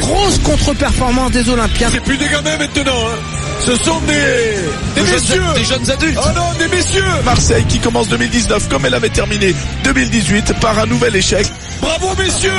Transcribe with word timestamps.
Grosse 0.00 0.38
contre-performance 0.38 1.30
des 1.32 1.48
Olympiens. 1.48 1.88
C'est 1.92 2.00
plus 2.00 2.16
des 2.16 2.28
gamins 2.28 2.56
maintenant. 2.58 2.92
Hein. 3.08 3.18
Ce 3.60 3.76
sont 3.76 4.00
des, 4.00 4.14
des, 4.14 5.02
Des 5.02 5.12
messieurs. 5.12 5.36
jeunes, 5.42 5.54
des 5.54 5.64
jeunes 5.64 5.90
adultes. 5.90 6.18
Oh 6.20 6.28
non, 6.34 6.52
des 6.58 6.68
messieurs 6.74 7.04
Marseille 7.24 7.64
qui 7.68 7.78
commence 7.78 8.08
2019 8.08 8.68
comme 8.68 8.84
elle 8.86 8.94
avait 8.94 9.08
terminé 9.10 9.54
2018 9.84 10.54
par 10.60 10.78
un 10.78 10.86
nouvel 10.86 11.14
échec. 11.14 11.46
Bravo 11.82 12.14
messieurs 12.16 12.50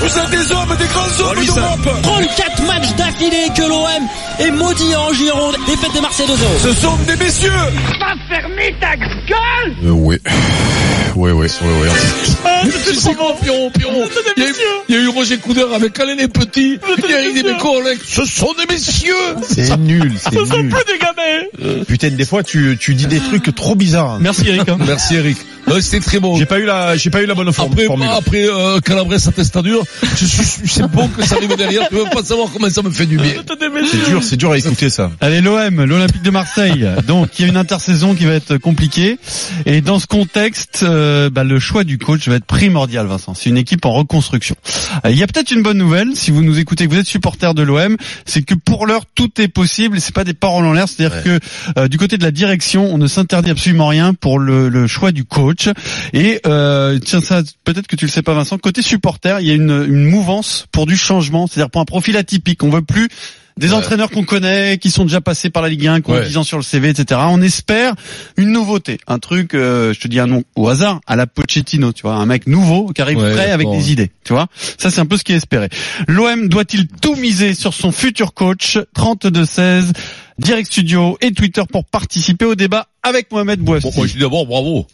Vous 0.00 0.18
êtes 0.18 0.30
des 0.30 0.52
hommes, 0.52 0.76
des 0.76 0.86
grands 0.86 1.24
hommes 1.30 1.44
d'Europe 1.44 2.02
34 2.02 2.66
matchs 2.66 2.94
d'affilée 2.96 3.48
que 3.56 3.62
l'OM 3.62 4.08
est 4.40 4.50
maudit 4.50 4.94
en 4.96 5.12
Gironde. 5.14 5.56
Défaite 5.66 5.92
des 5.94 6.00
Marseillais 6.00 6.28
2-0. 6.28 6.36
Ce 6.62 6.72
sont 6.74 6.96
des 7.06 7.16
messieurs 7.16 7.50
Euh, 9.84 9.90
oui. 9.90 10.18
Oui, 11.16 11.32
oui, 11.32 11.46
oui, 11.62 11.68
oui. 11.82 12.70
Tu 12.86 12.94
sais 12.94 13.14
quoi, 13.14 13.34
Pierrot, 13.42 13.70
Pierrot 13.70 14.04
il 14.36 14.42
y, 14.42 14.46
a 14.46 14.48
eu, 14.48 14.54
il 14.88 14.94
y 14.94 14.98
a 14.98 15.00
eu 15.02 15.08
Roger 15.08 15.38
Coudert 15.38 15.72
avec 15.74 15.98
Alain 15.98 16.14
les 16.14 16.28
Petits. 16.28 16.78
Il 17.04 17.10
y 17.10 17.14
a 17.14 17.28
eu 17.28 17.42
des 17.42 17.56
collègues. 17.56 17.98
Ce 18.06 18.24
sont 18.24 18.52
des 18.58 18.72
messieurs 18.72 19.14
C'est 19.42 19.76
nul, 19.78 20.14
c'est 20.18 20.30
nul. 20.56 20.72
Putain, 21.86 22.10
des 22.10 22.24
fois, 22.24 22.42
tu, 22.42 22.76
tu 22.80 22.94
dis 22.94 23.06
des 23.06 23.20
trucs 23.20 23.54
trop 23.54 23.74
bizarres. 23.74 24.18
Merci 24.20 24.48
Eric. 24.48 24.68
hein. 24.68 24.78
Merci 24.86 25.16
Eric. 25.16 25.36
Ouais, 25.70 25.80
C'était 25.82 26.00
très 26.04 26.20
bon. 26.20 26.36
J'ai 26.36 26.46
pas 26.46 26.58
eu 26.58 26.64
la, 26.64 26.96
j'ai 26.96 27.10
pas 27.10 27.22
eu 27.22 27.26
la 27.26 27.34
bonne 27.34 27.52
forme, 27.52 27.72
Après, 27.72 27.86
formule. 27.86 28.06
après 28.08 28.44
euh, 28.48 28.80
Calabres 28.80 29.14
à 29.14 29.32
Testadure, 29.32 29.84
je 30.16 30.24
suis, 30.24 30.68
c'est 30.68 30.86
bon 30.90 31.08
que 31.08 31.24
ça 31.24 31.36
arrive 31.36 31.56
derrière. 31.56 31.88
Tu 31.88 31.94
veux 31.94 32.04
pas 32.04 32.22
savoir 32.22 32.48
comment 32.52 32.68
ça 32.70 32.82
me 32.82 32.90
fait 32.90 33.06
du 33.06 33.16
bien. 33.16 33.32
C'est 33.90 34.08
dur, 34.08 34.22
c'est 34.22 34.36
dur 34.36 34.52
à 34.52 34.58
écouter 34.58 34.90
ça. 34.90 35.10
Allez, 35.20 35.40
l'OM, 35.40 35.84
l'Olympique 35.84 36.22
de 36.22 36.30
Marseille. 36.30 36.88
Donc, 37.06 37.38
il 37.38 37.42
y 37.42 37.44
a 37.46 37.48
une 37.48 37.56
intersaison 37.56 38.14
qui 38.14 38.24
va 38.24 38.32
être 38.34 38.56
compliquée. 38.56 39.18
Et 39.66 39.80
dans 39.80 39.98
ce 39.98 40.06
contexte, 40.06 40.80
euh, 40.82 41.30
bah, 41.30 41.44
le 41.44 41.58
choix 41.58 41.84
du 41.84 41.98
coach 41.98 42.28
va 42.28 42.36
être 42.36 42.44
primordial, 42.44 43.06
Vincent. 43.06 43.34
C'est 43.34 43.50
une 43.50 43.58
équipe 43.58 43.84
en 43.84 43.92
reconstruction. 43.92 44.56
Euh, 45.04 45.10
Il 45.10 45.16
y 45.18 45.22
a 45.22 45.26
peut-être 45.26 45.50
une 45.50 45.62
bonne 45.62 45.78
nouvelle, 45.78 46.08
si 46.14 46.30
vous 46.30 46.42
nous 46.42 46.58
écoutez, 46.58 46.86
que 46.86 46.92
vous 46.92 46.98
êtes 46.98 47.06
supporter 47.06 47.54
de 47.54 47.62
l'OM, 47.62 47.96
c'est 48.26 48.42
que 48.42 48.54
pour 48.54 48.86
l'heure, 48.86 49.02
tout 49.14 49.30
est 49.40 49.48
possible. 49.48 50.00
C'est 50.00 50.14
pas 50.14 50.24
des 50.24 50.34
paroles 50.34 50.64
en 50.66 50.72
l'air. 50.72 50.86
C'est-à-dire 50.88 51.22
que 51.22 51.38
euh, 51.78 51.88
du 51.88 51.98
côté 51.98 52.18
de 52.18 52.24
la 52.24 52.30
direction, 52.30 52.92
on 52.92 52.98
ne 52.98 53.06
s'interdit 53.06 53.50
absolument 53.50 53.86
rien 53.88 54.14
pour 54.14 54.38
le, 54.38 54.68
le 54.68 54.86
choix 54.86 55.12
du 55.12 55.24
coach. 55.24 55.59
Et 56.12 56.40
euh, 56.46 56.98
tiens, 56.98 57.20
ça, 57.20 57.42
peut-être 57.64 57.86
que 57.86 57.96
tu 57.96 58.06
le 58.06 58.10
sais 58.10 58.22
pas, 58.22 58.34
Vincent. 58.34 58.58
Côté 58.58 58.82
supporter, 58.82 59.40
il 59.40 59.46
y 59.46 59.50
a 59.50 59.54
une, 59.54 59.84
une 59.88 60.04
mouvance 60.04 60.66
pour 60.72 60.86
du 60.86 60.96
changement, 60.96 61.46
c'est-à-dire 61.46 61.70
pour 61.70 61.80
un 61.80 61.84
profil 61.86 62.16
atypique. 62.16 62.62
On 62.62 62.70
veut 62.70 62.82
plus 62.82 63.08
des 63.56 63.74
entraîneurs 63.74 64.10
qu'on 64.10 64.24
connaît, 64.24 64.78
qui 64.78 64.90
sont 64.90 65.04
déjà 65.04 65.20
passés 65.20 65.50
par 65.50 65.62
la 65.62 65.68
Ligue 65.68 65.86
1, 65.86 66.00
qui 66.00 66.10
ont 66.10 66.14
Ouais. 66.14 66.26
10 66.26 66.38
ans 66.38 66.44
sur 66.44 66.56
le 66.56 66.62
CV, 66.62 66.88
etc. 66.88 67.20
On 67.28 67.42
espère 67.42 67.92
une 68.38 68.52
nouveauté, 68.52 68.98
un 69.06 69.18
truc, 69.18 69.52
euh, 69.54 69.92
je 69.92 70.00
te 70.00 70.08
dis 70.08 70.18
un 70.18 70.26
nom 70.28 70.44
au 70.56 70.68
hasard, 70.68 71.00
à 71.06 71.14
la 71.14 71.26
Pochettino, 71.26 71.92
tu 71.92 72.02
vois, 72.02 72.14
un 72.14 72.24
mec 72.24 72.46
nouveau 72.46 72.86
qui 72.86 73.02
arrive 73.02 73.18
Ouais, 73.18 73.34
prêt 73.34 73.50
avec 73.50 73.68
des 73.70 73.92
idées, 73.92 74.10
tu 74.24 74.32
vois. 74.32 74.46
Ça, 74.78 74.90
c'est 74.90 75.00
un 75.00 75.04
peu 75.04 75.18
ce 75.18 75.24
qui 75.24 75.32
est 75.32 75.36
espéré. 75.36 75.68
L'OM 76.08 76.48
doit-il 76.48 76.86
tout 76.86 77.16
miser 77.16 77.52
sur 77.54 77.74
son 77.74 77.92
futur 77.92 78.32
coach? 78.32 78.78
32-16, 78.96 79.92
Direct 80.38 80.70
Studio 80.72 81.18
et 81.20 81.32
Twitter 81.32 81.62
pour 81.70 81.84
participer 81.84 82.46
au 82.46 82.54
débat 82.54 82.86
avec 83.02 83.30
Mohamed 83.30 83.60
Bouafsi. 83.60 83.86
Bon, 83.88 83.92
moi, 83.94 84.06
je 84.06 84.12
dis 84.14 84.20
d'abord 84.20 84.46
bravo. 84.46 84.86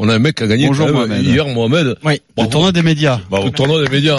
On 0.00 0.08
a 0.08 0.14
un 0.16 0.18
mec 0.18 0.34
qui 0.34 0.42
a 0.42 0.48
gagné 0.48 0.66
Bonjour, 0.66 0.88
quand 0.88 0.92
même, 0.92 1.06
Mohamed. 1.08 1.24
hier, 1.24 1.46
Mohamed. 1.46 1.94
Oui. 2.02 2.14
le 2.14 2.18
Bravo. 2.34 2.50
tournoi 2.50 2.72
des 2.72 2.82
médias. 2.82 3.20
Le 3.30 3.50
tournoi 3.50 3.84
des 3.84 3.88
médias. 3.90 4.16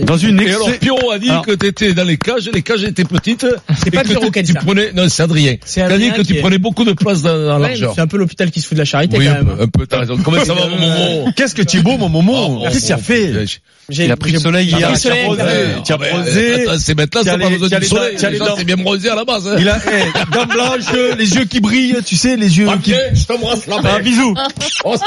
Dans 0.00 0.16
une 0.16 0.40
Et 0.40 0.48
alors. 0.50 0.68
Pierrot 0.80 1.12
a 1.12 1.18
dit 1.20 1.30
Alors- 1.30 1.46
que 1.46 1.52
t'étais 1.52 1.94
dans 1.94 2.02
les 2.02 2.16
cages, 2.16 2.50
les 2.52 2.62
cages 2.62 2.82
étaient 2.82 3.04
petites. 3.04 3.46
C'est 3.80 3.92
pas 3.92 4.02
que 4.02 4.08
Pierrot 4.08 4.24
tu- 4.24 4.30
qui 4.32 4.38
a 4.40 4.42
dit 4.42 4.52
tu 4.52 4.58
ça. 4.58 4.64
prenais, 4.66 4.90
non, 4.92 5.08
c'est 5.08 5.22
Adrien. 5.22 5.54
C'est 5.64 5.80
T'as 5.82 5.86
dit 5.90 5.94
Adrien 5.94 6.10
que 6.14 6.22
tu 6.22 6.32
qui 6.32 6.38
est- 6.38 6.40
prenais 6.40 6.58
beaucoup 6.58 6.84
de 6.84 6.92
place 6.92 7.22
dans, 7.22 7.38
dans 7.40 7.60
Ouais, 7.60 7.68
l'argent. 7.68 7.92
c'est 7.94 8.00
un 8.00 8.08
peu 8.08 8.16
l'hôpital 8.16 8.50
qui 8.50 8.60
se 8.60 8.66
fout 8.66 8.74
de 8.74 8.80
la 8.80 8.84
charité 8.84 9.16
Oui, 9.16 9.26
quand 9.26 9.30
un 9.30 9.34
même. 9.44 9.56
peu, 9.56 9.62
un 9.62 9.66
peu, 9.68 9.86
t'as 9.86 10.00
raison. 10.00 10.16
Comment 10.24 10.44
ça 10.44 10.54
va, 10.54 10.66
mon 10.66 10.76
Momo 10.76 11.30
Qu'est-ce 11.36 11.54
que 11.54 11.62
Thibaut, 11.62 11.98
mon 11.98 12.08
Momo? 12.08 12.34
Oh, 12.34 12.64
Qu'est-ce 12.68 12.86
qu'il 12.86 12.92
a 12.92 12.98
fait? 12.98 13.46
J'ai- 13.90 14.04
Il 14.06 14.10
a 14.12 14.16
pris 14.16 14.32
le 14.32 14.40
soleil 14.40 14.66
hier. 14.70 14.92
Tu 15.00 15.06
as 15.08 15.12
ah, 15.12 15.98
mais, 16.00 16.10
posé, 16.10 16.62
attends, 16.66 16.78
Ces 16.80 16.94
bêtes-là, 16.96 17.20
tu 17.20 17.26
ça 17.28 17.34
as 17.34 17.38
pas 17.38 17.48
besoin 17.48 17.68
tu 17.68 17.74
as 17.76 17.80
du 17.80 17.86
soleil. 17.86 18.16
tu 18.18 18.26
as 18.26 18.56
C'est 18.56 18.64
bien 18.64 18.76
bronzé 18.76 19.08
à 19.08 19.14
la 19.14 19.24
base. 19.24 19.46
hein. 19.46 19.54
Il 19.60 19.68
a, 19.68 19.78
eh, 19.86 20.32
dents 20.34 20.46
blanches, 20.46 20.92
les 21.16 21.32
yeux 21.36 21.44
qui 21.44 21.60
brillent, 21.60 21.96
tu 22.04 22.16
sais, 22.16 22.36
les 22.36 22.58
yeux 22.58 22.66
qui... 22.82 22.92
Ok, 22.92 22.98
je 23.14 23.24
t'embrasse 23.24 23.68
la 23.68 23.76
Un 23.76 24.00
bisou. 24.00 24.34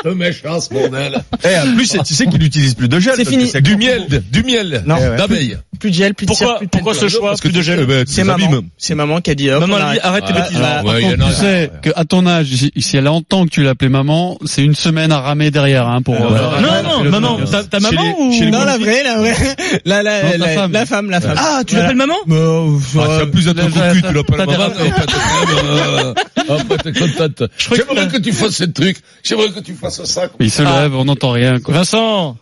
Ce 0.05 0.09
méchant, 0.09 0.59
ce 0.59 0.69
bordel. 0.69 1.23
Eh, 1.43 1.57
en 1.67 1.75
plus, 1.75 1.97
tu 2.05 2.13
sais 2.13 2.27
qu'il 2.27 2.39
n'utilise 2.39 2.75
plus 2.75 2.87
de 2.87 2.99
gel. 2.99 3.13
C'est 3.15 3.25
fini. 3.25 3.51
que 3.51 3.57
Du 3.59 3.75
miel, 3.75 4.05
du 4.31 4.43
miel. 4.43 4.83
Non. 4.85 4.97
D'abeille. 5.17 5.57
Plus 5.79 5.89
de 5.91 5.95
gel, 5.95 6.13
plus 6.13 6.25
de 6.25 6.31
cire, 6.33 6.45
Pourquoi, 6.47 6.57
plus 6.59 6.65
de 6.67 6.71
pourquoi 6.71 6.93
ce 6.93 7.07
choix 7.09 7.29
Parce 7.29 7.41
que 7.41 7.47
de 7.49 7.61
gel. 7.61 7.85
C'est 8.07 8.23
maman. 8.23 8.61
C'est 8.77 8.95
maman 8.95 9.19
qui 9.21 9.31
a 9.31 9.35
dit 9.35 9.49
hop. 9.49 9.59
Maman 9.61 9.75
on 9.75 9.77
a 9.77 9.93
dit, 9.93 9.99
arrête. 10.01 10.23
arrête 10.23 10.25
tes 10.25 10.33
bêtises. 10.33 11.27
Tu 11.27 11.33
sais 11.33 11.71
que 11.81 11.89
à 11.95 12.05
ton 12.05 12.25
âge, 12.27 12.47
si 12.47 12.71
si 12.77 12.97
elle 12.97 13.07
entend 13.07 13.45
que 13.45 13.49
tu 13.49 13.63
l'appelais 13.63 13.89
maman, 13.89 14.37
c'est 14.45 14.63
une 14.63 14.75
semaine 14.75 15.11
à 15.11 15.19
ramer 15.19 15.51
derrière, 15.51 15.87
hein, 15.87 16.01
pour. 16.01 16.15
euh, 16.15 16.61
Non, 16.61 16.83
non, 16.83 17.03
le- 17.03 17.09
maman, 17.09 17.37
le- 17.39 17.45
ta, 17.45 17.79
maman 17.79 18.01
les- 18.01 18.45
ou 18.45 18.49
Non, 18.51 18.63
la 18.63 18.77
vraie, 18.77 19.03
la 19.03 19.17
vraie. 19.17 19.35
La, 19.85 20.01
la, 20.03 20.37
la, 20.37 20.47
femme. 20.47 20.71
la 20.71 20.85
femme, 20.85 21.09
la 21.09 21.21
femme. 21.21 21.35
Ah, 21.37 21.61
tu 21.67 21.75
l'appelles 21.75 21.95
maman 21.95 22.13
Bah, 22.25 22.35
euh, 22.35 22.77
Ah, 22.99 23.05
tu 23.17 23.23
as 23.23 23.25
plus 23.27 23.45
la- 23.47 23.53
cocu, 23.53 23.79
la- 23.79 23.93
tu 23.93 24.01
l'appelles 24.13 24.37
la- 24.37 24.45
maman, 24.45 24.65
et 24.69 24.91
t'es 24.91 25.05
quand 25.05 25.47
même, 25.47 25.65
euh, 25.65 26.13
après, 26.59 26.77
t'es 26.77 26.99
contente. 26.99 27.43
J'aimerais 27.57 28.07
que 28.07 28.17
tu 28.17 28.31
fasses 28.31 28.55
ce 28.55 28.63
truc. 28.63 28.97
J'aimerais 29.23 29.49
que 29.49 29.59
tu 29.59 29.73
fasses 29.73 29.94
ça. 30.03 30.27
Il 30.39 30.51
se 30.51 30.61
lève, 30.61 30.93
on 30.95 31.05
n'entend 31.05 31.31
rien. 31.31 31.59
Quoi. 31.59 31.73
Vincent, 31.75 32.35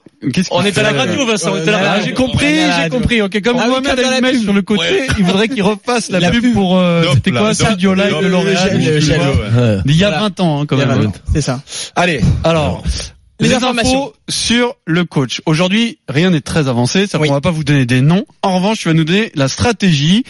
on 0.51 0.63
est 0.63 0.77
à 0.77 0.83
la 0.83 0.91
radio, 0.93 1.25
Vincent, 1.25 1.51
on 1.53 1.57
est 1.57 1.61
à 1.61 1.65
la 1.65 1.71
là, 1.71 1.77
Ah, 1.83 1.89
radio. 1.97 2.05
j'ai 2.07 2.13
compris, 2.13 2.55
j'ai 2.83 2.89
compris. 2.89 3.21
Ok, 3.21 3.41
comme 3.41 3.57
Ah 3.59 3.67
Mohamed 3.67 3.99
a 3.99 4.29
une 4.31 4.41
sur 4.41 4.53
le 4.53 4.61
côté, 4.61 4.81
Ouais. 4.81 5.07
il 5.19 5.25
voudrait 5.25 5.49
qu'il 5.49 5.61
refasse 5.61 6.09
la, 6.09 6.19
La 6.21 6.31
pub, 6.31 6.53
pour. 6.53 6.77
euh, 6.79 7.03
C'était 7.13 7.31
quoi. 7.31 7.53
Studio 7.53 7.93
Live 7.93 8.15
de 8.21 8.27
L'Oréal. 8.27 8.79
Il 9.85 9.95
y 9.95 10.03
a 10.03 10.09
Voilà. 10.09 10.19
20 10.23 10.39
ans, 10.39 10.61
hein, 10.61 10.65
quand 10.65 10.77
même. 10.77 10.87
20 10.89 11.05
ans. 11.07 11.13
C'est 11.33 11.41
ça. 11.41 11.61
Allez. 11.95 12.21
Alors, 12.43 12.83
Les 13.39 13.49
les, 13.49 13.53
informations. 13.55 14.03
infos 14.03 14.13
sur 14.29 14.75
le 14.85 15.03
coach. 15.03 15.41
Aujourd'hui, 15.45 15.99
rien 16.07 16.29
n'est 16.29 16.39
très 16.41 16.67
avancé, 16.69 17.05
ça 17.07 17.19
Oui. 17.19 17.27
on 17.29 17.33
va 17.33 17.41
pas 17.41 17.51
vous 17.51 17.63
donner 17.65 17.85
des 17.85 17.99
noms. 18.01 18.25
En 18.43 18.55
revanche, 18.55 18.79
tu 18.79 18.87
vas 18.87 18.93
nous 18.93 19.03
donner 19.03 19.31
la 19.35 19.47
stratégie. 19.49 20.23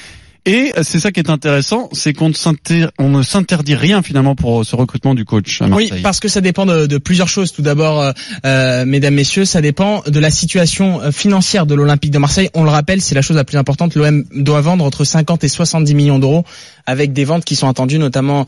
Et 0.46 0.74
c'est 0.82 1.00
ça 1.00 1.12
qui 1.14 1.22
est 1.22 1.30
intéressant, 1.30 1.88
c'est 1.94 2.12
qu'on 2.12 2.28
ne 2.28 2.34
s'inter- 2.34 2.88
on 3.00 3.08
ne 3.08 3.24
s'interdit 3.24 3.76
rien 3.76 4.02
finalement 4.02 4.36
pour 4.36 4.66
ce 4.66 4.76
recrutement 4.76 5.16
du 5.16 5.24
coach 5.24 5.62
à 5.62 5.68
Oui, 5.68 5.90
parce 6.04 6.20
que 6.20 6.28
ça 6.28 6.42
dépend 6.42 6.66
de, 6.66 6.86
de 6.86 6.98
plusieurs 6.98 7.30
choses. 7.30 7.54
Tout 7.54 7.62
d'abord, 7.62 8.02
euh, 8.02 8.12
euh, 8.46 8.84
mesdames, 8.86 9.14
messieurs, 9.14 9.46
ça 9.46 9.62
dépend 9.62 10.02
de 10.06 10.20
la 10.20 10.30
situation 10.30 11.02
euh, 11.02 11.12
financière 11.12 11.66
de 11.66 11.76
l'Olympique 11.76 12.12
de 12.12 12.18
Marseille. 12.18 12.50
On 12.56 12.64
le 12.66 12.70
rappelle, 12.72 13.02
c'est 13.02 13.16
la 13.16 13.22
chose 13.22 13.38
la 13.38 13.46
plus 13.46 13.58
importante. 13.58 13.96
L'OM 13.96 14.26
doit 14.36 14.60
vendre 14.60 14.84
entre 14.84 15.06
50 15.06 15.46
et 15.46 15.48
70 15.48 15.96
millions 15.96 16.20
d'euros, 16.20 16.44
avec 16.86 17.14
des 17.14 17.24
ventes 17.24 17.46
qui 17.46 17.56
sont 17.56 17.70
attendues, 17.70 17.98
notamment 18.00 18.46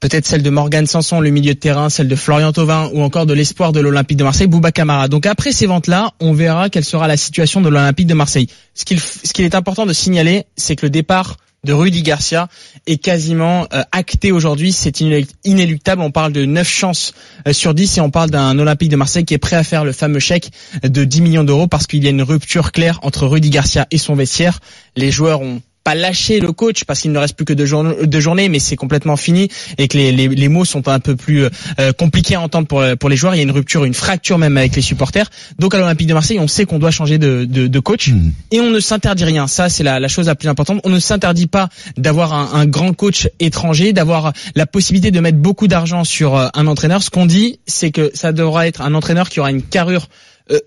peut-être 0.00 0.26
celle 0.26 0.42
de 0.42 0.50
Morgan 0.50 0.86
Sanson, 0.86 1.20
le 1.20 1.30
milieu 1.30 1.54
de 1.54 1.58
terrain, 1.58 1.88
celle 1.90 2.08
de 2.08 2.16
Florian 2.16 2.52
Thauvin, 2.52 2.90
ou 2.92 3.02
encore 3.02 3.26
de 3.26 3.34
l'espoir 3.34 3.72
de 3.72 3.80
l'Olympique 3.80 4.16
de 4.18 4.24
Marseille, 4.24 4.46
Bouba 4.46 4.72
Camara. 4.72 5.08
Donc 5.08 5.26
après 5.26 5.52
ces 5.52 5.66
ventes-là, 5.66 6.12
on 6.20 6.32
verra 6.32 6.68
quelle 6.70 6.84
sera 6.84 7.08
la 7.08 7.16
situation 7.16 7.60
de 7.60 7.68
l'Olympique 7.68 8.06
de 8.06 8.14
Marseille. 8.14 8.48
Ce 8.74 8.84
qu'il 8.84 9.00
ce 9.00 9.32
qu'il 9.32 9.44
est 9.44 9.54
important 9.54 9.86
de 9.86 9.92
signaler, 9.92 10.44
c'est 10.56 10.76
que 10.76 10.86
le 10.86 10.90
départ 10.90 11.36
de 11.64 11.72
Rudy 11.72 12.02
Garcia 12.02 12.48
est 12.86 12.98
quasiment 12.98 13.66
euh, 13.74 13.82
acté 13.90 14.30
aujourd'hui. 14.30 14.70
C'est 14.70 15.00
inéluc- 15.00 15.30
inéluctable. 15.42 16.00
On 16.02 16.12
parle 16.12 16.32
de 16.32 16.44
9 16.44 16.66
chances 16.68 17.12
euh, 17.48 17.52
sur 17.52 17.74
10 17.74 17.98
et 17.98 18.00
on 18.00 18.10
parle 18.10 18.30
d'un 18.30 18.56
Olympique 18.60 18.90
de 18.90 18.96
Marseille 18.96 19.24
qui 19.24 19.34
est 19.34 19.38
prêt 19.38 19.56
à 19.56 19.64
faire 19.64 19.84
le 19.84 19.90
fameux 19.90 20.20
chèque 20.20 20.52
de 20.84 21.02
10 21.04 21.20
millions 21.20 21.42
d'euros 21.44 21.66
parce 21.66 21.88
qu'il 21.88 22.04
y 22.04 22.06
a 22.06 22.10
une 22.10 22.22
rupture 22.22 22.70
claire 22.70 23.00
entre 23.02 23.26
Rudy 23.26 23.50
Garcia 23.50 23.88
et 23.90 23.98
son 23.98 24.14
vestiaire. 24.14 24.60
Les 24.96 25.10
joueurs 25.10 25.40
ont 25.40 25.60
pas 25.88 25.94
lâché 25.94 26.38
le 26.38 26.52
coach 26.52 26.84
parce 26.84 27.00
qu'il 27.00 27.12
ne 27.12 27.18
reste 27.18 27.34
plus 27.34 27.46
que 27.46 27.54
deux, 27.54 27.64
jour- 27.64 27.94
deux 28.04 28.20
journées, 28.20 28.50
mais 28.50 28.58
c'est 28.58 28.76
complètement 28.76 29.16
fini 29.16 29.48
et 29.78 29.88
que 29.88 29.96
les, 29.96 30.12
les, 30.12 30.28
les 30.28 30.48
mots 30.48 30.66
sont 30.66 30.86
un 30.86 31.00
peu 31.00 31.16
plus 31.16 31.44
euh, 31.44 31.92
compliqués 31.96 32.34
à 32.34 32.42
entendre 32.42 32.66
pour, 32.68 32.84
pour 33.00 33.08
les 33.08 33.16
joueurs. 33.16 33.34
Il 33.34 33.38
y 33.38 33.40
a 33.40 33.42
une 33.44 33.56
rupture, 33.60 33.86
une 33.86 33.94
fracture 33.94 34.36
même 34.36 34.58
avec 34.58 34.76
les 34.76 34.82
supporters. 34.82 35.30
Donc 35.58 35.74
à 35.74 35.78
l'Olympique 35.78 36.06
de 36.06 36.12
Marseille, 36.12 36.38
on 36.40 36.46
sait 36.46 36.66
qu'on 36.66 36.78
doit 36.78 36.90
changer 36.90 37.16
de, 37.16 37.46
de, 37.46 37.68
de 37.68 37.80
coach 37.80 38.10
et 38.50 38.60
on 38.60 38.70
ne 38.70 38.80
s'interdit 38.80 39.24
rien. 39.24 39.46
Ça, 39.46 39.70
c'est 39.70 39.82
la, 39.82 39.98
la 39.98 40.08
chose 40.08 40.26
la 40.26 40.34
plus 40.34 40.48
importante. 40.50 40.82
On 40.84 40.90
ne 40.90 41.00
s'interdit 41.00 41.46
pas 41.46 41.70
d'avoir 41.96 42.34
un, 42.34 42.60
un 42.60 42.66
grand 42.66 42.92
coach 42.92 43.28
étranger, 43.40 43.94
d'avoir 43.94 44.34
la 44.56 44.66
possibilité 44.66 45.10
de 45.10 45.20
mettre 45.20 45.38
beaucoup 45.38 45.68
d'argent 45.68 46.04
sur 46.04 46.36
euh, 46.36 46.48
un 46.52 46.66
entraîneur. 46.66 47.02
Ce 47.02 47.08
qu'on 47.08 47.24
dit, 47.24 47.60
c'est 47.66 47.92
que 47.92 48.10
ça 48.12 48.32
devra 48.32 48.66
être 48.66 48.82
un 48.82 48.92
entraîneur 48.92 49.30
qui 49.30 49.40
aura 49.40 49.50
une 49.50 49.62
carrure 49.62 50.08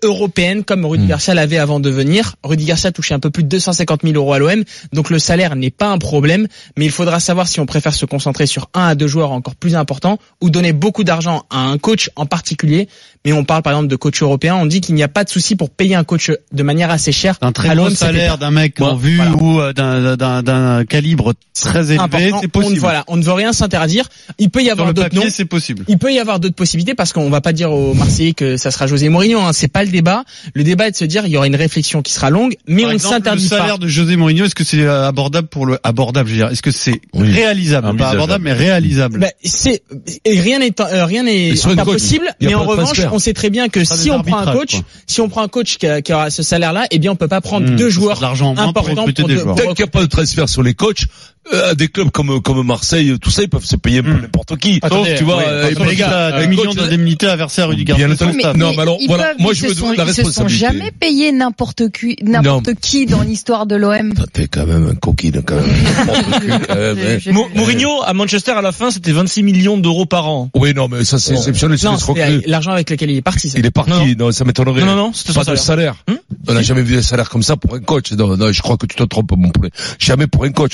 européenne 0.02 0.64
comme 0.64 0.84
Rudy 0.84 1.06
Garcia 1.06 1.34
l'avait 1.34 1.58
avant 1.58 1.80
de 1.80 1.90
venir. 1.90 2.36
Rudy 2.42 2.64
Garcia 2.64 2.92
touchait 2.92 3.14
un 3.14 3.20
peu 3.20 3.30
plus 3.30 3.42
de 3.42 3.48
250 3.48 4.02
000 4.02 4.14
euros 4.14 4.32
à 4.32 4.38
l'OM, 4.38 4.62
donc 4.92 5.10
le 5.10 5.18
salaire 5.18 5.56
n'est 5.56 5.70
pas 5.70 5.88
un 5.88 5.98
problème, 5.98 6.46
mais 6.76 6.84
il 6.84 6.90
faudra 6.90 7.20
savoir 7.20 7.48
si 7.48 7.60
on 7.60 7.66
préfère 7.66 7.94
se 7.94 8.06
concentrer 8.06 8.46
sur 8.46 8.68
un 8.74 8.86
à 8.88 8.94
deux 8.94 9.06
joueurs 9.06 9.32
encore 9.32 9.54
plus 9.54 9.74
importants 9.76 10.18
ou 10.40 10.50
donner 10.50 10.72
beaucoup 10.72 11.04
d'argent 11.04 11.44
à 11.50 11.58
un 11.58 11.78
coach 11.78 12.10
en 12.16 12.26
particulier. 12.26 12.88
Mais 13.24 13.32
on 13.32 13.44
parle 13.44 13.62
par 13.62 13.72
exemple 13.72 13.88
de 13.88 13.96
coach 13.96 14.20
européen, 14.22 14.56
on 14.56 14.66
dit 14.66 14.80
qu'il 14.80 14.94
n'y 14.94 15.02
a 15.02 15.08
pas 15.08 15.24
de 15.24 15.28
souci 15.30 15.54
pour 15.56 15.70
payer 15.70 15.94
un 15.94 16.04
coach 16.04 16.30
de 16.52 16.62
manière 16.62 16.90
assez 16.90 17.12
chère. 17.12 17.36
un 17.40 17.52
très 17.52 17.74
gros 17.74 17.90
salaire 17.90 18.38
d'un 18.38 18.50
mec 18.50 18.80
en 18.80 18.96
vue 18.96 19.16
voilà. 19.16 19.32
ou 19.36 19.60
euh, 19.60 19.72
d'un- 19.72 20.84
calibre 20.84 21.32
très 21.54 21.92
élevé, 21.92 22.32
c'est 22.40 22.46
On, 22.46 22.48
possible. 22.48 22.78
voilà, 22.80 23.04
on 23.08 23.16
ne 23.16 23.22
veut 23.22 23.32
rien 23.32 23.52
s'interdire. 23.52 24.08
Il 24.38 24.50
peut 24.50 24.62
y 24.62 24.70
avoir 24.70 24.92
d'autres 24.92 25.14
noms. 25.14 25.20
papier, 25.22 25.30
c'est 25.30 25.44
possible. 25.44 25.84
Il 25.88 25.98
peut 25.98 26.12
y 26.12 26.18
avoir 26.18 26.40
d'autres 26.40 26.54
possibilités 26.56 26.94
parce 26.94 27.12
qu'on 27.12 27.30
va 27.30 27.40
pas 27.40 27.52
dire 27.52 27.70
aux 27.72 27.94
Marseillais 27.94 28.32
que 28.32 28.56
ça 28.56 28.70
sera 28.70 28.86
José 28.86 29.08
Mourinho. 29.08 29.40
Hein. 29.40 29.52
C'est 29.52 29.68
pas 29.72 29.82
le 29.84 29.90
débat. 29.90 30.24
Le 30.54 30.62
débat 30.64 30.88
est 30.88 30.92
de 30.92 30.96
se 30.96 31.04
dire, 31.04 31.26
il 31.26 31.32
y 31.32 31.36
aura 31.36 31.46
une 31.46 31.56
réflexion 31.56 32.02
qui 32.02 32.12
sera 32.12 32.30
longue, 32.30 32.54
mais 32.68 32.82
Par 32.82 32.90
on 32.90 32.94
ne 32.94 32.98
s'interdit 32.98 33.44
le 33.44 33.50
pas. 33.50 33.58
salaire 33.58 33.78
de 33.78 33.88
José 33.88 34.16
Mourinho, 34.16 34.44
est-ce 34.44 34.54
que 34.54 34.64
c'est 34.64 34.86
abordable 34.86 35.48
pour 35.48 35.66
le 35.66 35.78
abordable, 35.82 36.28
je 36.28 36.34
veux 36.34 36.38
dire, 36.40 36.48
est-ce 36.50 36.62
que 36.62 36.70
c'est 36.70 37.00
Oui. 37.14 37.30
réalisable, 37.32 37.96
pas 37.96 38.10
abordable 38.10 38.44
mais 38.44 38.52
réalisable 38.52 39.18
Bah, 39.20 39.30
c'est 39.42 39.82
et 40.24 40.40
rien 40.40 40.58
n'est 40.60 40.72
euh, 40.80 41.04
rien 41.04 41.22
n'est 41.24 41.52
impossible, 41.78 42.26
mais 42.40 42.54
en 42.54 42.64
revanche, 42.64 43.00
on 43.10 43.18
sait 43.18 43.32
très 43.34 43.50
bien 43.50 43.68
que 43.68 43.84
si 43.84 44.10
on 44.10 44.22
prend 44.22 44.38
un 44.38 44.52
coach, 44.52 44.72
quoi. 44.76 44.84
si 45.06 45.20
on 45.20 45.28
prend 45.28 45.42
un 45.42 45.48
coach 45.48 45.78
qui, 45.78 45.86
a- 45.86 46.02
qui 46.02 46.12
aura 46.12 46.30
ce 46.30 46.42
salaire-là, 46.42 46.86
eh 46.90 46.98
bien 46.98 47.10
on 47.12 47.16
peut 47.16 47.28
pas 47.28 47.40
prendre 47.40 47.70
Mmh, 47.70 47.76
deux 47.76 47.90
joueurs 47.90 48.18
pour 48.18 48.28
importants 48.28 49.04
pour 49.14 49.28
deux- 49.28 49.36
joueurs. 49.38 49.54
pour 49.54 49.64
Tant 49.64 49.74
qu'il 49.74 49.84
n'y 49.84 49.88
a 49.88 49.92
pas 49.92 50.02
de 50.02 50.06
transfert 50.06 50.48
sur 50.48 50.62
les 50.62 50.74
coachs, 50.74 51.04
euh, 51.52 51.74
des 51.74 51.88
clubs 51.88 52.10
comme 52.10 52.40
comme 52.40 52.64
Marseille, 52.66 53.16
tout 53.20 53.30
ça, 53.30 53.42
ils 53.42 53.48
peuvent 53.48 53.64
se 53.64 53.76
payer 53.76 54.00
Hmm. 54.02 54.20
n'importe 54.22 54.56
qui. 54.58 54.78
Attendez, 54.82 55.10
Donc, 55.10 55.18
tu 55.18 55.24
vois, 55.24 55.36
ouais, 55.38 55.44
euh, 55.46 55.70
les 55.88 55.96
gars, 55.96 56.34
un 56.36 56.40
des 56.40 56.46
millions 56.46 56.64
coach- 56.64 56.76
d'indemnités 56.76 57.26
à 57.26 57.36
verser 57.36 57.62
à 57.62 57.66
Rudy 57.66 57.84
Garcia. 57.84 58.06
Non, 58.54 58.72
mais 58.74 58.80
alors, 58.82 58.96
ils 59.00 59.06
voilà, 59.08 59.28
peuvent- 59.28 59.36
moi, 59.40 59.52
je 59.52 59.64
me 59.66 59.74
demande 59.74 59.96
sont- 59.96 60.02
la 60.02 60.04
Ils 60.04 60.08
se 60.14 60.22
sont 60.22 60.26
responsabilité. 60.28 60.66
jamais 60.66 60.90
payé 60.92 61.32
n'importe 61.32 61.90
qui, 61.90 62.16
n'importe 62.22 62.74
qui 62.80 63.06
dans 63.06 63.22
l'histoire 63.22 63.66
de 63.66 63.76
l'OM. 63.76 64.12
T'es 64.32 64.46
quand 64.48 64.66
même 64.66 64.88
un 64.88 64.94
coquine, 64.94 65.42
quand 65.44 65.56
même. 65.56 65.64
Mourinho 67.54 68.02
à 68.04 68.12
Manchester 68.14 68.52
à 68.52 68.62
la 68.62 68.72
fin 68.72 68.90
c'était 68.90 69.12
26 69.12 69.42
millions 69.42 69.78
d'euros 69.78 70.06
par 70.06 70.28
an. 70.28 70.50
Oui, 70.54 70.72
non, 70.74 70.88
mais 70.88 71.04
ça, 71.04 71.18
c'est 71.18 71.34
exceptionnel, 71.34 71.78
c'est 71.78 72.46
l'argent 72.46 72.72
avec 72.72 72.90
lequel 72.90 73.10
il 73.10 73.16
est 73.18 73.22
parti. 73.22 73.50
ça. 73.50 73.58
Il 73.58 73.66
est 73.66 73.70
parti, 73.70 74.16
Non. 74.16 74.32
ça 74.32 74.44
m'étonnerait. 74.44 74.82
Non 74.84 74.96
non 74.96 75.12
c'était 75.12 75.32
Pas 75.32 75.40
de 75.40 75.56
salaire. 75.56 75.94
salaire. 76.06 76.18
On 76.48 76.54
n'a 76.54 76.62
jamais 76.62 76.82
vu 76.82 76.96
un 76.98 77.02
salaire 77.02 77.28
comme 77.30 77.42
ça 77.42 77.56
pour 77.56 77.74
un 77.74 77.80
coach. 77.80 78.12
Non, 78.12 78.36
non, 78.36 78.50
je 78.52 78.62
crois 78.62 78.76
que 78.76 78.86
tu 78.86 78.96
te 78.96 79.02
trompes, 79.04 79.32
mon 79.36 79.50
poulet. 79.50 79.70
Jamais 79.98 80.26
pour 80.26 80.44
un 80.44 80.50
coach. 80.50 80.72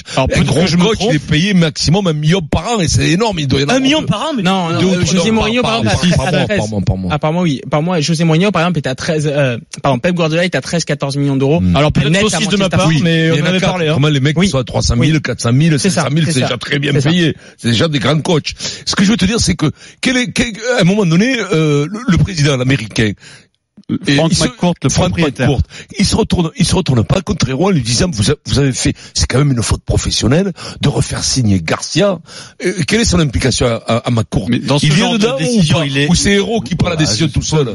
Un 0.61 0.65
que 0.65 0.71
je 0.71 0.77
me 0.77 0.83
coach, 0.85 0.99
trompe. 0.99 1.11
il 1.13 1.17
est 1.17 1.19
payé 1.19 1.55
maximum 1.55 2.07
un 2.07 2.13
million 2.13 2.41
par 2.43 2.69
an 2.73 2.81
et 2.81 2.89
c'est 2.89 3.09
énorme. 3.11 3.39
Il 3.39 3.47
doit 3.49 3.61
y 3.61 3.65
en 3.65 3.67
Un 3.67 3.71
avoir 3.71 3.81
million 3.83 4.01
deux. 4.01 4.07
par 4.07 4.21
an 4.23 4.33
mais 4.37 4.43
Non, 4.43 4.69
non, 4.71 4.79
euh, 4.95 5.01
José 5.05 5.29
non, 5.29 5.35
Mourinho 5.37 5.63
par 5.63 5.83
par- 5.83 5.93
exemple 5.95 6.17
par- 6.17 6.25
par 6.25 6.33
mois, 6.33 6.45
13. 6.47 6.59
par 6.59 6.69
mois, 6.69 6.81
par 6.87 6.97
mois. 6.97 7.11
Ah, 7.15 7.19
par 7.19 7.33
mois, 7.33 7.43
oui. 7.43 7.61
Par 7.71 7.83
mois, 7.83 8.01
José 8.01 8.25
Mourinho, 8.25 8.51
par 8.51 8.63
exemple, 8.63 8.79
est 8.79 8.87
à 8.87 8.95
13, 8.95 9.27
euh, 9.33 9.59
pardon, 9.83 9.99
Pep 9.99 10.15
Guardiola 10.15 10.45
est 10.45 10.55
à 10.55 10.61
13, 10.61 10.85
14 10.85 11.17
millions 11.17 11.37
d'euros. 11.37 11.61
Mm. 11.61 11.77
Alors 11.77 11.93
peut-être 11.93 12.11
Net 12.11 12.23
aussi 12.25 12.47
de 12.47 12.57
ma 12.57 12.69
part 12.69 12.89
City. 12.91 13.03
mais 13.03 13.31
on 13.31 13.43
en 13.43 13.47
avait 13.47 13.61
parlé. 13.61 13.89
Hein. 13.89 13.95
Comment 13.95 14.09
les 14.09 14.21
mecs 14.21 14.39
Oui. 14.39 14.47
qui 14.47 14.51
sont 14.53 14.59
à 14.59 14.65
300 14.65 14.95
000, 15.01 15.21
400 15.21 15.51
000, 15.53 15.79
C'est 15.79 15.91
ça, 15.91 16.03
500 16.03 16.15
000, 16.17 16.27
c'est 16.31 16.41
déjà 16.41 16.57
très 16.59 16.79
bien 16.79 16.93
payé. 16.93 17.35
C'est 17.57 17.69
déjà 17.71 17.89
des 17.89 17.99
grands 17.99 18.21
coachs. 18.21 18.55
Ce 18.85 18.95
que 18.95 19.05
je 19.05 19.11
veux 19.11 19.17
te 19.17 19.25
dire, 19.25 19.41
c'est 19.41 19.55
que, 19.55 19.71
quel 20.01 20.17
est, 20.17 20.33
quel- 20.33 20.53
à 20.79 20.83
un 20.83 20.85
moment 20.85 21.05
donné, 21.07 21.37
euh, 21.53 21.87
le 22.09 22.19
président 22.19 22.59
américain, 22.61 23.13
se- 23.89 24.45
McCourt, 24.45 24.75
le 24.83 24.89
Frank 24.91 25.07
propriétaire. 25.09 25.49
McCourt, 25.49 25.63
il 25.99 26.05
se 26.05 26.15
retourne, 26.17 26.51
il 26.57 26.67
se 26.67 26.75
retourne 26.75 27.05
pas 27.05 27.21
contre 27.23 27.49
Héroïne 27.49 27.69
en 27.69 27.71
lui 27.77 27.83
disant, 27.83 28.11
vous, 28.13 28.31
a- 28.31 28.35
vous 28.47 28.59
avez 28.59 28.73
fait, 28.73 28.95
c'est 29.15 29.27
quand 29.27 29.39
même 29.39 29.53
une 29.53 29.63
faute 29.63 29.83
professionnelle 29.83 30.53
de 30.81 30.89
refaire 30.89 31.25
signer 31.25 31.61
Garcia. 31.63 32.19
Euh, 32.65 32.75
quelle 32.87 33.01
est 33.01 33.05
son 33.05 33.19
implication 33.21 33.67
à, 33.67 33.75
à, 33.87 33.97
à 34.07 34.11
McCourt 34.11 34.49
Mais 34.51 34.59
dans 34.59 34.79
ce 34.79 34.87
Il 34.87 34.93
genre 34.93 35.15
est 35.15 35.19
de 35.19 35.23
dedans 35.25 35.37
ou 35.37 35.39
décision, 35.39 35.79
pas? 35.79 35.87
il 35.87 35.97
est- 35.99 36.09
Ou 36.11 36.15
c'est 36.15 36.33
Héros 36.33 36.61
qui 36.61 36.75
prend 36.75 36.89
la 36.91 36.97
décision 36.97 37.29
tout 37.29 37.43
seul? 37.43 37.75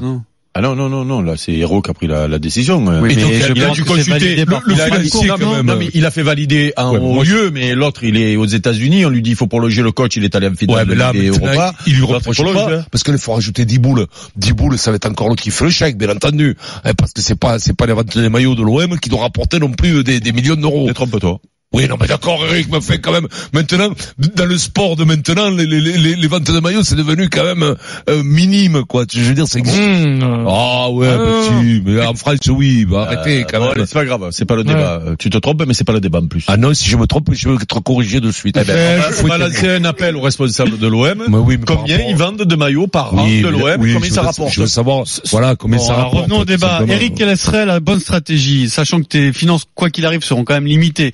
Ah 0.55 0.61
non, 0.61 0.75
non, 0.75 0.87
non, 0.87 1.03
non, 1.03 1.21
là 1.23 1.33
c'est 1.35 1.51
Héros 1.53 1.81
qui 1.81 1.89
a 1.89 1.95
pris 1.95 2.05
la, 2.05 2.27
la 2.27 2.37
décision. 2.37 2.77
Oui, 2.85 3.11
Et 3.13 3.15
donc, 3.15 3.31
mais 3.31 3.39
je 3.41 3.53
il 3.55 3.63
a 3.63 3.69
dû 3.71 3.83
consulter 3.83 4.35
le- 4.35 4.45
le 4.67 4.75
la 4.75 4.85
financier, 4.85 5.09
Cour, 5.09 5.25
quand 5.27 5.39
non 5.39 5.55
même. 5.55 5.65
Non 5.65 5.75
mais 5.77 5.89
il 5.95 6.05
a 6.05 6.11
fait 6.11 6.21
valider 6.21 6.73
en 6.77 6.95
Ouais, 6.95 7.25
lieu, 7.25 7.49
mais 7.51 7.73
l'autre 7.73 8.03
il 8.03 8.17
est 8.17 8.35
aux 8.35 8.45
États-Unis. 8.45 9.03
On 9.05 9.09
lui 9.09 9.23
dit 9.23 9.31
il 9.31 9.35
faut 9.35 9.47
prolonger 9.47 9.81
le 9.81 9.91
coach, 9.91 10.15
il 10.15 10.23
est 10.25 10.35
allé 10.35 10.47
en 10.47 10.53
finale 10.53 10.77
Ouais, 10.77 10.85
mais 10.87 10.93
là, 10.95 11.11
maintenant, 11.11 11.47
Europa. 11.47 11.73
il 11.87 11.95
lui 11.95 12.03
reproche 12.03 12.37
pas, 12.37 12.71
hein. 12.75 12.85
parce 12.91 13.03
qu'il 13.03 13.17
faut 13.17 13.33
rajouter 13.33 13.65
10 13.65 13.79
boules. 13.79 14.05
10 14.35 14.53
boules, 14.53 14.77
ça 14.77 14.91
va 14.91 14.97
être 14.97 15.07
encore 15.07 15.27
l'autre 15.29 15.41
qui 15.41 15.49
fait 15.49 15.65
le 15.65 15.71
chèque, 15.71 15.97
bien 15.97 16.09
entendu. 16.09 16.55
Hein, 16.83 16.91
parce 16.95 17.13
que 17.13 17.21
c'est 17.23 17.33
pas, 17.39 17.57
c'est 17.57 17.75
pas 17.75 17.87
les 17.87 17.93
ventes 17.93 18.15
des 18.15 18.29
maillots 18.29 18.53
de 18.53 18.61
l'OM 18.61 18.99
qui 18.99 19.09
doit 19.09 19.21
rapporter 19.21 19.57
non 19.57 19.71
plus 19.71 20.03
des, 20.03 20.19
des 20.19 20.31
millions 20.33 20.55
d'euros. 20.55 20.85
Détrompe-toi. 20.85 21.39
Oui, 21.73 21.87
non, 21.87 21.95
mais 21.99 22.07
d'accord, 22.07 22.39
Eric, 22.49 22.71
me 22.71 22.79
fait 22.79 22.99
quand 22.99 23.11
même, 23.11 23.27
maintenant, 23.51 23.89
dans 24.35 24.45
le 24.45 24.57
sport 24.59 24.95
de 24.95 25.03
maintenant, 25.05 25.49
les, 25.49 25.65
les, 25.65 25.81
les, 25.81 26.15
les 26.15 26.27
ventes 26.27 26.43
de 26.43 26.59
maillots, 26.59 26.83
c'est 26.83 26.95
devenu 26.95 27.29
quand 27.29 27.43
même, 27.43 27.63
euh, 28.09 28.23
minime, 28.23 28.83
quoi. 28.87 29.05
Je 29.11 29.19
veux 29.21 29.33
dire, 29.33 29.45
c'est 29.47 29.61
Mmh. 29.63 30.45
Ah 30.47 30.89
ouais, 30.91 31.07
Ah, 31.09 31.17
mais 31.17 31.25
non, 31.25 31.61
si, 31.63 31.81
mais 31.85 32.05
en 32.05 32.13
France, 32.13 32.37
oui, 32.49 32.85
bah, 32.85 33.03
arrêtez, 33.07 33.41
Euh, 33.41 33.45
quand 33.49 33.59
bon, 33.59 33.73
même. 33.75 33.85
c'est 33.87 33.93
pas 33.93 34.05
grave, 34.05 34.27
c'est 34.31 34.45
pas 34.45 34.55
le 34.55 34.63
débat. 34.63 35.01
Tu 35.17 35.29
te 35.29 35.37
trompes, 35.37 35.63
mais 35.65 35.73
c'est 35.73 35.83
pas 35.83 35.93
le 35.93 35.99
débat 36.01 36.19
en 36.19 36.27
plus. 36.27 36.43
Ah 36.47 36.57
non, 36.57 36.73
si 36.73 36.89
je 36.89 36.97
me 36.97 37.07
trompe, 37.07 37.29
je 37.33 37.49
vais 37.49 37.55
être 37.55 37.79
corrigé 37.81 38.19
de 38.19 38.31
suite. 38.31 38.57
Eh 38.61 38.63
ben, 38.65 38.99
on 38.99 39.01
va- 39.01 39.11
faut 39.11 39.25
on 39.25 39.29
va 39.29 39.35
être- 39.37 39.41
lancer 39.53 39.69
un 39.69 39.85
appel 39.85 40.15
aux 40.15 40.21
responsables 40.21 40.77
de 40.77 40.87
l'OM. 40.87 41.23
Mais 41.27 41.37
oui, 41.37 41.57
Combien 41.65 41.95
rapport- 41.97 42.09
ils 42.09 42.15
vendent 42.15 42.43
de 42.43 42.55
maillots 42.55 42.87
par 42.87 43.13
an 43.15 43.25
Oui, 43.25 43.41
de 43.41 43.47
l'OM 43.47 43.61
oui, 43.79 43.93
Combien 43.93 44.09
je 44.09 44.13
ça 44.13 44.21
veux- 44.21 44.27
rapporte 44.27 44.51
Je 44.53 44.61
veux 44.61 44.67
savoir, 44.67 45.05
voilà, 45.31 45.55
combien 45.55 45.77
Bon, 45.77 45.83
ça 45.83 45.93
alors, 45.93 46.05
rapporte. 46.05 46.23
revenons 46.25 46.41
au 46.41 46.45
débat. 46.45 46.81
Eric, 46.87 47.15
quelle 47.15 47.35
serait 47.37 47.65
la 47.65 47.79
bonne 47.79 47.99
stratégie, 47.99 48.69
sachant 48.69 48.99
que 49.01 49.07
tes 49.07 49.33
finances, 49.33 49.65
quoi 49.75 49.89
qu'il 49.89 50.05
arrive, 50.05 50.23
seront 50.23 50.43
quand 50.43 50.53
même 50.53 50.65
limitées. 50.67 51.13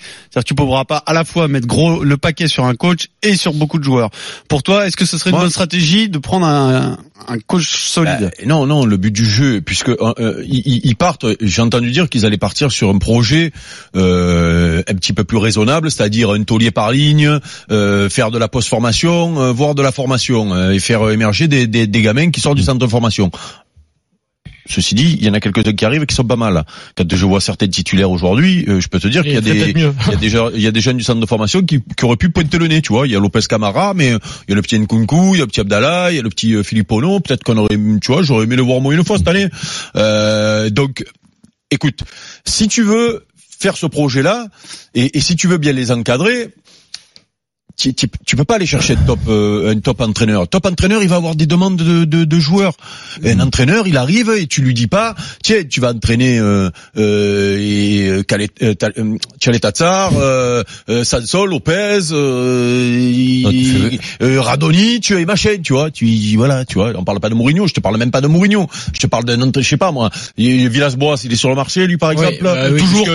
Tu 0.49 0.55
pourras 0.55 0.83
pas 0.83 0.97
à 1.05 1.13
la 1.13 1.25
fois 1.25 1.47
mettre 1.47 1.67
gros 1.67 2.03
le 2.03 2.17
paquet 2.17 2.47
sur 2.47 2.65
un 2.65 2.73
coach 2.73 3.09
et 3.21 3.35
sur 3.35 3.53
beaucoup 3.53 3.77
de 3.77 3.83
joueurs. 3.83 4.09
Pour 4.47 4.63
toi, 4.63 4.87
est-ce 4.87 4.97
que 4.97 5.05
ce 5.05 5.19
serait 5.19 5.29
une 5.29 5.35
Moi- 5.35 5.43
bonne 5.43 5.51
stratégie 5.51 6.09
de 6.09 6.17
prendre 6.17 6.47
un, 6.47 6.97
un 7.27 7.37
coach 7.45 7.69
solide? 7.85 8.17
Bah, 8.19 8.45
non, 8.47 8.65
non, 8.65 8.83
le 8.83 8.97
but 8.97 9.11
du 9.11 9.25
jeu, 9.25 9.61
puisque 9.61 9.89
euh, 9.89 9.97
euh, 10.17 10.43
ils, 10.47 10.81
ils 10.83 10.95
partent. 10.95 11.27
J'ai 11.39 11.61
entendu 11.61 11.91
dire 11.91 12.09
qu'ils 12.09 12.25
allaient 12.25 12.39
partir 12.39 12.71
sur 12.71 12.89
un 12.89 12.97
projet 12.97 13.51
euh, 13.95 14.81
un 14.87 14.95
petit 14.95 15.13
peu 15.13 15.23
plus 15.23 15.37
raisonnable, 15.37 15.91
c'est-à-dire 15.91 16.31
un 16.31 16.41
taulier 16.41 16.71
par 16.71 16.91
ligne, 16.91 17.29
euh, 17.69 18.09
faire 18.09 18.31
de 18.31 18.39
la 18.39 18.47
post-formation, 18.47 19.53
voire 19.53 19.75
de 19.75 19.83
la 19.83 19.91
formation, 19.91 20.55
euh, 20.55 20.71
et 20.71 20.79
faire 20.79 21.11
émerger 21.11 21.47
des, 21.47 21.67
des, 21.67 21.85
des 21.85 22.01
gamins 22.01 22.31
qui 22.31 22.41
sortent 22.41 22.57
du 22.57 22.63
centre 22.63 22.79
de 22.79 22.87
formation. 22.87 23.29
Ceci 24.69 24.93
dit, 24.93 25.17
il 25.19 25.25
y 25.25 25.29
en 25.29 25.33
a 25.33 25.39
quelques-uns 25.39 25.73
qui 25.73 25.83
arrivent 25.83 26.03
et 26.03 26.05
qui 26.05 26.13
sont 26.13 26.23
pas 26.23 26.35
mal. 26.35 26.63
Quand 26.95 27.03
je 27.11 27.25
vois 27.25 27.41
certains 27.41 27.67
titulaires 27.67 28.11
aujourd'hui, 28.11 28.65
euh, 28.67 28.79
je 28.79 28.87
peux 28.87 28.99
te 28.99 29.07
dire 29.07 29.23
qu'il 29.23 29.31
y 29.31 29.35
y 29.35 29.37
a 29.37 30.15
déjà, 30.15 30.49
il 30.53 30.61
y 30.61 30.67
a 30.67 30.71
des 30.71 30.79
jeunes 30.79 30.97
du 30.97 31.03
centre 31.03 31.19
de 31.19 31.25
formation 31.25 31.63
qui, 31.63 31.81
qui 31.97 32.05
auraient 32.05 32.17
pu 32.17 32.29
pointer 32.29 32.59
le 32.59 32.67
nez, 32.67 32.81
tu 32.81 32.93
vois. 32.93 33.07
Il 33.07 33.11
y 33.11 33.15
a 33.15 33.19
Lopez 33.19 33.41
Camara, 33.49 33.95
mais 33.95 34.11
euh, 34.11 34.19
il 34.47 34.51
y 34.51 34.53
a 34.53 34.55
le 34.55 34.61
petit 34.61 34.77
Nkunku, 34.77 35.33
il 35.33 35.39
y 35.39 35.41
a 35.41 35.45
le 35.45 35.47
petit 35.47 35.61
Abdallah, 35.61 36.11
il 36.11 36.17
y 36.17 36.19
a 36.19 36.21
le 36.21 36.29
petit 36.29 36.53
euh, 36.53 36.61
Philippe 36.61 36.91
Ono. 36.91 37.19
Peut-être 37.19 37.43
qu'on 37.43 37.57
aurait, 37.57 37.75
tu 38.01 38.11
vois, 38.11 38.21
j'aurais 38.21 38.43
aimé 38.43 38.55
le 38.55 38.61
voir 38.61 38.79
moi 38.79 38.93
une 38.93 39.03
fois 39.03 39.17
cette 39.17 39.27
année. 39.27 39.47
Euh, 39.95 40.69
donc, 40.69 41.03
écoute, 41.71 42.01
si 42.45 42.67
tu 42.67 42.83
veux 42.83 43.25
faire 43.59 43.75
ce 43.75 43.87
projet-là, 43.87 44.47
et, 44.93 45.17
et 45.17 45.19
si 45.19 45.35
tu 45.35 45.47
veux 45.47 45.57
bien 45.57 45.73
les 45.73 45.91
encadrer, 45.91 46.53
tu, 47.79 47.93
tu, 47.93 48.07
tu 48.25 48.35
peux 48.35 48.43
pas 48.43 48.55
aller 48.55 48.65
chercher 48.65 48.93
un 48.93 49.05
top, 49.07 49.19
euh, 49.29 49.71
un 49.73 49.79
top 49.79 50.01
entraîneur. 50.01 50.47
Top 50.47 50.65
entraîneur, 50.65 51.01
il 51.01 51.09
va 51.09 51.15
avoir 51.15 51.35
des 51.35 51.45
demandes 51.45 51.77
de, 51.77 52.03
de, 52.03 52.25
de 52.25 52.39
joueurs. 52.39 52.73
Un 53.23 53.39
entraîneur, 53.39 53.87
il 53.87 53.95
arrive 53.97 54.31
et 54.37 54.47
tu 54.47 54.61
lui 54.61 54.73
dis 54.73 54.87
pas, 54.87 55.15
tiens, 55.43 55.63
tu 55.69 55.79
vas 55.79 55.91
entraîner 55.91 56.37
euh, 56.39 56.69
euh, 56.97 57.57
et, 57.59 58.07
euh, 58.09 58.23
euh, 58.61 58.73
euh, 58.97 59.15
euh, 60.19 60.63
euh, 60.89 61.03
Sansol, 61.03 61.49
Lopez, 61.49 61.99
euh, 62.11 63.43
Ah, 63.45 64.23
euh, 64.23 64.41
Radoni, 64.41 64.99
tu 64.99 65.17
et 65.19 65.25
machin, 65.25 65.55
tu 65.63 65.73
vois. 65.73 65.91
Tu 65.91 66.35
voilà, 66.35 66.65
tu 66.65 66.75
vois. 66.75 66.91
On 66.95 67.03
parle 67.03 67.19
pas 67.19 67.29
de 67.29 67.35
Mourinho, 67.35 67.67
je 67.67 67.73
te 67.73 67.79
parle 67.79 67.97
même 67.97 68.11
pas 68.11 68.21
de 68.21 68.27
Mourinho. 68.27 68.67
Je 68.93 68.99
te 68.99 69.07
parle 69.07 69.23
d'un 69.25 69.35
entraîneur, 69.41 69.63
je 69.63 69.69
sais 69.69 69.77
pas 69.77 69.91
moi. 69.91 70.09
Il- 70.37 70.69
Villas-Boas, 70.69 71.15
il 71.23 71.31
est 71.33 71.35
sur 71.37 71.49
le 71.49 71.55
marché, 71.55 71.87
lui 71.87 71.97
par 71.97 72.11
exemple. 72.11 72.33
bah 72.43 72.69
toujours, 72.77 73.05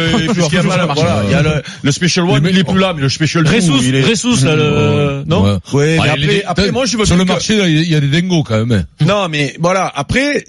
il 1.26 1.30
y 1.30 1.34
a 1.34 1.42
le, 1.42 1.62
le 1.82 1.92
special 1.92 2.24
one, 2.26 2.42
il 2.50 2.58
est 2.58 2.64
plus 2.64 2.80
là, 2.80 2.92
mais 2.94 3.02
le 3.02 3.08
special 3.08 3.44
two, 3.44 3.76
il 3.88 3.94
est. 3.94 4.02
Le 4.56 5.24
non 5.26 5.42
Ouais. 5.44 5.58
Ouais, 5.72 5.86
mais 5.86 5.94
il 5.96 6.08
après, 6.10 6.26
des- 6.26 6.42
après, 6.44 6.72
moi, 6.72 6.86
je 6.86 6.96
veux 6.96 7.04
Sur 7.04 7.16
le 7.16 7.24
marché, 7.24 7.58
il 7.66 7.88
y 7.90 7.94
a 7.94 8.00
des 8.00 8.08
dingos, 8.08 8.42
quand 8.44 8.64
même. 8.64 8.72
hein. 8.72 9.04
Non, 9.06 9.28
mais 9.28 9.54
voilà. 9.58 9.90
Après, 9.94 10.44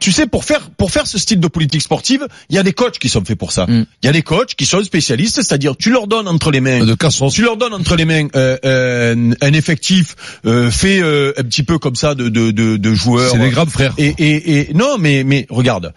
tu- 0.00 0.12
sais, 0.12 0.26
pour 0.26 0.44
faire 0.44 0.70
pour 0.70 0.90
faire 0.90 1.06
ce 1.06 1.18
style 1.18 1.40
de 1.40 1.48
politique 1.48 1.80
sportive, 1.82 2.26
il 2.50 2.56
y 2.56 2.58
a 2.58 2.62
des 2.62 2.72
coachs 2.72 2.98
qui 2.98 3.08
sont 3.08 3.24
faits 3.24 3.38
pour 3.38 3.50
ça. 3.52 3.66
Il 3.68 3.74
Mm. 3.80 3.86
y 4.04 4.08
a 4.08 4.12
des 4.12 4.22
coachs 4.22 4.54
qui 4.54 4.64
sont 4.66 4.82
spécialistes, 4.84 5.36
c'est-à-dire 5.42 5.76
tu 5.76 5.90
leur 5.90 6.06
donnes 6.06 6.28
entre 6.28 6.50
les 6.50 6.60
mains 6.60 6.84
De 6.84 6.94
tu 7.32 7.42
leur 7.42 7.56
donnes 7.56 7.72
entre 7.74 7.96
les 7.96 8.04
mains 8.04 8.28
euh, 8.36 8.56
euh, 8.64 9.32
un 9.40 9.52
effectif 9.52 10.14
euh, 10.46 10.70
fait 10.70 11.00
euh, 11.00 11.32
un 11.38 11.42
petit 11.42 11.62
peu 11.64 11.78
comme 11.78 11.96
ça 11.96 12.14
de 12.14 12.28
de 12.28 12.50
de, 12.52 12.76
de 12.76 12.94
joueurs. 12.94 13.30
C'est 13.32 13.38
des 13.38 13.50
grands 13.50 13.66
frères. 13.66 13.94
Et, 13.98 14.14
et, 14.18 14.70
et 14.70 14.74
non, 14.74 14.96
mais 14.98 15.24
mais 15.24 15.46
regarde, 15.50 15.92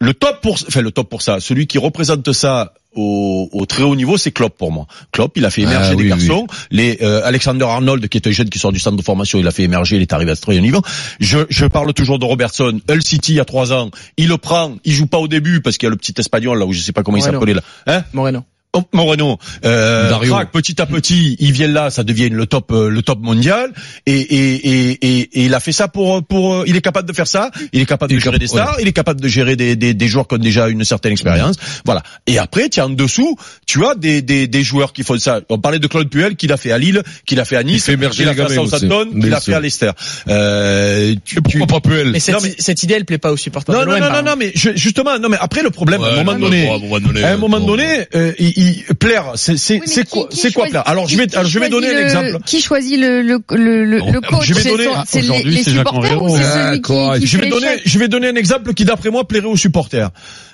le 0.00 0.12
top 0.12 0.40
pour 0.42 0.58
enfin 0.66 0.80
le 0.82 0.90
top 0.90 1.08
pour 1.08 1.22
ça, 1.22 1.40
celui 1.40 1.66
qui 1.66 1.78
représente 1.78 2.32
ça 2.32 2.74
au, 2.94 3.48
au 3.52 3.66
très 3.66 3.82
haut 3.82 3.94
niveau, 3.96 4.18
c'est 4.18 4.32
Klopp 4.32 4.56
pour 4.56 4.72
moi. 4.72 4.86
Klopp, 5.12 5.32
il 5.36 5.44
a 5.44 5.50
fait 5.50 5.62
émerger 5.62 5.90
Ah, 5.92 5.94
des 5.94 6.02
oui, 6.02 6.08
garçons. 6.08 6.46
Les 6.70 6.98
euh, 7.02 7.22
Alexander 7.24 7.64
Arnold, 7.64 8.08
qui 8.08 8.18
est 8.18 8.26
un 8.26 8.30
jeune 8.32 8.50
qui 8.50 8.58
sort 8.58 8.72
du 8.72 8.78
centre 8.80 8.96
de 8.96 9.02
formation, 9.02 9.38
il 9.38 9.46
a 9.46 9.50
fait 9.52 9.62
émerger, 9.62 9.96
il 9.96 10.02
est 10.02 10.12
arrivé 10.12 10.32
à 10.32 10.34
ce 10.34 10.40
très 10.40 10.56
haut 10.56 10.60
niveau. 10.60 10.82
Je, 11.20 11.38
je 11.48 11.66
parle 11.66 11.92
toujours 11.94 12.18
de 12.18 12.24
Robertson. 12.24 12.80
Hull 12.90 13.02
City, 13.02 13.32
il 13.32 13.36
y 13.36 13.40
a 13.40 13.44
trois 13.44 13.72
ans, 13.72 13.90
il 14.16 14.28
le 14.28 14.36
prend, 14.38 14.76
il 14.84 14.92
joue 14.92 15.06
pas 15.06 15.18
au 15.18 15.28
début 15.28 15.60
parce 15.60 15.78
qu'il 15.78 15.86
y 15.86 15.88
a 15.88 15.90
le 15.90 15.96
petit 15.96 16.14
espagnol 16.18 16.58
là 16.58 16.66
où 16.66 16.72
je 16.72 16.80
sais 16.80 16.92
pas 16.92 17.02
comment 17.02 17.16
il 17.16 17.22
s'appelait 17.22 17.54
là. 17.54 17.62
Hein? 17.86 18.04
Moreno. 18.12 18.42
Oh, 18.72 18.82
Moreno, 18.92 19.36
euh, 19.64 20.10
Dario. 20.10 20.32
craque, 20.32 20.52
petit 20.52 20.80
à 20.80 20.86
petit, 20.86 21.36
il 21.40 21.50
vient 21.50 21.66
là, 21.66 21.90
ça 21.90 22.04
devient 22.04 22.28
le 22.28 22.46
top, 22.46 22.70
euh, 22.70 22.88
le 22.88 23.02
top 23.02 23.18
mondial, 23.20 23.72
et, 24.06 24.12
et, 24.12 24.54
et, 24.54 24.90
et, 24.92 25.18
et 25.40 25.44
il 25.46 25.54
a 25.54 25.58
fait 25.58 25.72
ça 25.72 25.88
pour, 25.88 26.22
pour, 26.22 26.54
euh, 26.54 26.64
il 26.68 26.76
est 26.76 26.80
capable 26.80 27.08
de 27.08 27.12
faire 27.12 27.26
ça, 27.26 27.50
il 27.72 27.80
est 27.80 27.84
capable 27.86 28.12
Il 28.12 28.18
de 28.18 28.20
gérer 28.20 28.34
cap- 28.34 28.40
des 28.40 28.46
stars, 28.46 28.76
il 28.80 28.86
est 28.86 28.92
capable 28.92 29.20
de 29.20 29.26
gérer 29.26 29.56
des, 29.56 29.74
des, 29.74 29.92
des 29.92 30.06
joueurs 30.06 30.28
qui 30.28 30.36
ont 30.36 30.38
déjà 30.38 30.68
une 30.68 30.84
certaine 30.84 31.10
expérience, 31.10 31.56
voilà. 31.84 32.04
Et 32.28 32.38
après, 32.38 32.68
tu 32.68 32.78
as 32.78 32.86
en 32.86 32.90
dessous, 32.90 33.34
tu 33.66 33.84
as 33.84 33.96
des, 33.96 34.22
des, 34.22 34.46
des 34.46 34.62
joueurs 34.62 34.92
qui 34.92 35.02
font 35.02 35.18
ça. 35.18 35.40
On 35.48 35.58
parlait 35.58 35.80
de 35.80 35.88
Claude 35.88 36.08
Puel, 36.08 36.36
qu'il 36.36 36.52
a 36.52 36.56
fait 36.56 36.70
à 36.70 36.78
Lille, 36.78 37.02
qu'il 37.26 37.40
a 37.40 37.44
fait 37.44 37.56
à 37.56 37.64
Nice, 37.64 37.86
qu'il 37.86 38.04
a 38.04 38.10
fait 38.12 38.28
à. 38.28 38.48
Southampton, 38.48 39.08
qu'il 39.20 39.34
a 39.34 39.40
fait 39.40 39.54
à 39.54 39.58
Leicester. 39.60 39.90
Euh, 40.28 41.16
tu, 41.24 41.38
Et 41.38 41.40
pourquoi 41.40 41.66
pas 41.66 41.80
Puel 41.80 42.10
Mais 42.12 42.20
cette, 42.20 42.36
Non, 42.36 42.40
mais- 42.40 42.54
cette 42.56 42.84
idée, 42.84 42.94
elle 42.94 43.04
plaît 43.04 43.18
pas 43.18 43.32
aux 43.32 43.36
supporters 43.36 43.74
non, 43.74 43.84
non, 43.84 43.98
non, 43.98 44.12
non, 44.12 44.22
non, 44.22 44.34
mais 44.38 44.52
je- 44.54 44.76
justement, 44.76 45.18
non, 45.18 45.28
mais 45.28 45.38
après 45.40 45.62
le 45.64 45.70
problème, 45.70 46.02
à 46.04 46.06
un 46.12 46.16
moment 46.24 46.38
donné, 46.38 46.68
à 46.68 46.74
un 46.74 46.78
moment 46.78 47.00
donné, 47.00 47.24
à 47.24 47.32
un 47.32 47.36
moment 47.36 47.58
bon. 47.60 47.66
donné, 47.66 48.06
euh, 48.14 48.32
il, 48.38 48.52
il, 48.60 48.94
plaire, 48.96 49.32
c'est 49.36 49.54
Oui, 49.80 50.04
quoi 50.10 50.28
c'est 50.30 50.52
quoi 50.52 50.66
plaire? 50.66 50.82
Alors 50.86 51.08
je 51.08 51.16
vais 51.16 51.26
qui 51.26 51.36
alors 51.36 51.48
je 51.50 51.58
vais 51.58 51.68
donner 51.68 51.88
un 51.88 51.94
le- 51.94 52.00
exemple. 52.02 52.38
Qui 52.44 52.60
choisit 52.60 52.98
le 52.98 53.22
le 53.22 53.38
le, 53.50 53.84
le, 53.84 54.20
coach? 54.20 54.44
je 54.44 54.54
vais 54.54 54.60
C'est 54.60 54.76
les, 55.20 55.28
aujourd'hui, 55.28 55.54
les 55.56 55.62
supporters 55.64 56.22
ou 56.22 56.36
c'est 56.36 56.42
celui 56.44 56.82
qui, 56.82 57.20
qui 57.20 57.26
Je 57.26 57.38
vais 57.38 57.48
donner, 57.48 57.80
je 57.84 57.98
vais 57.98 58.08
donner 58.08 58.28
un 58.28 58.36
exemple 58.36 58.74
qui 58.74 58.84
d'après 58.84 59.10
moi 59.10 59.26
plairait 59.26 59.46
aux 59.46 59.56
supporters. 59.56 60.10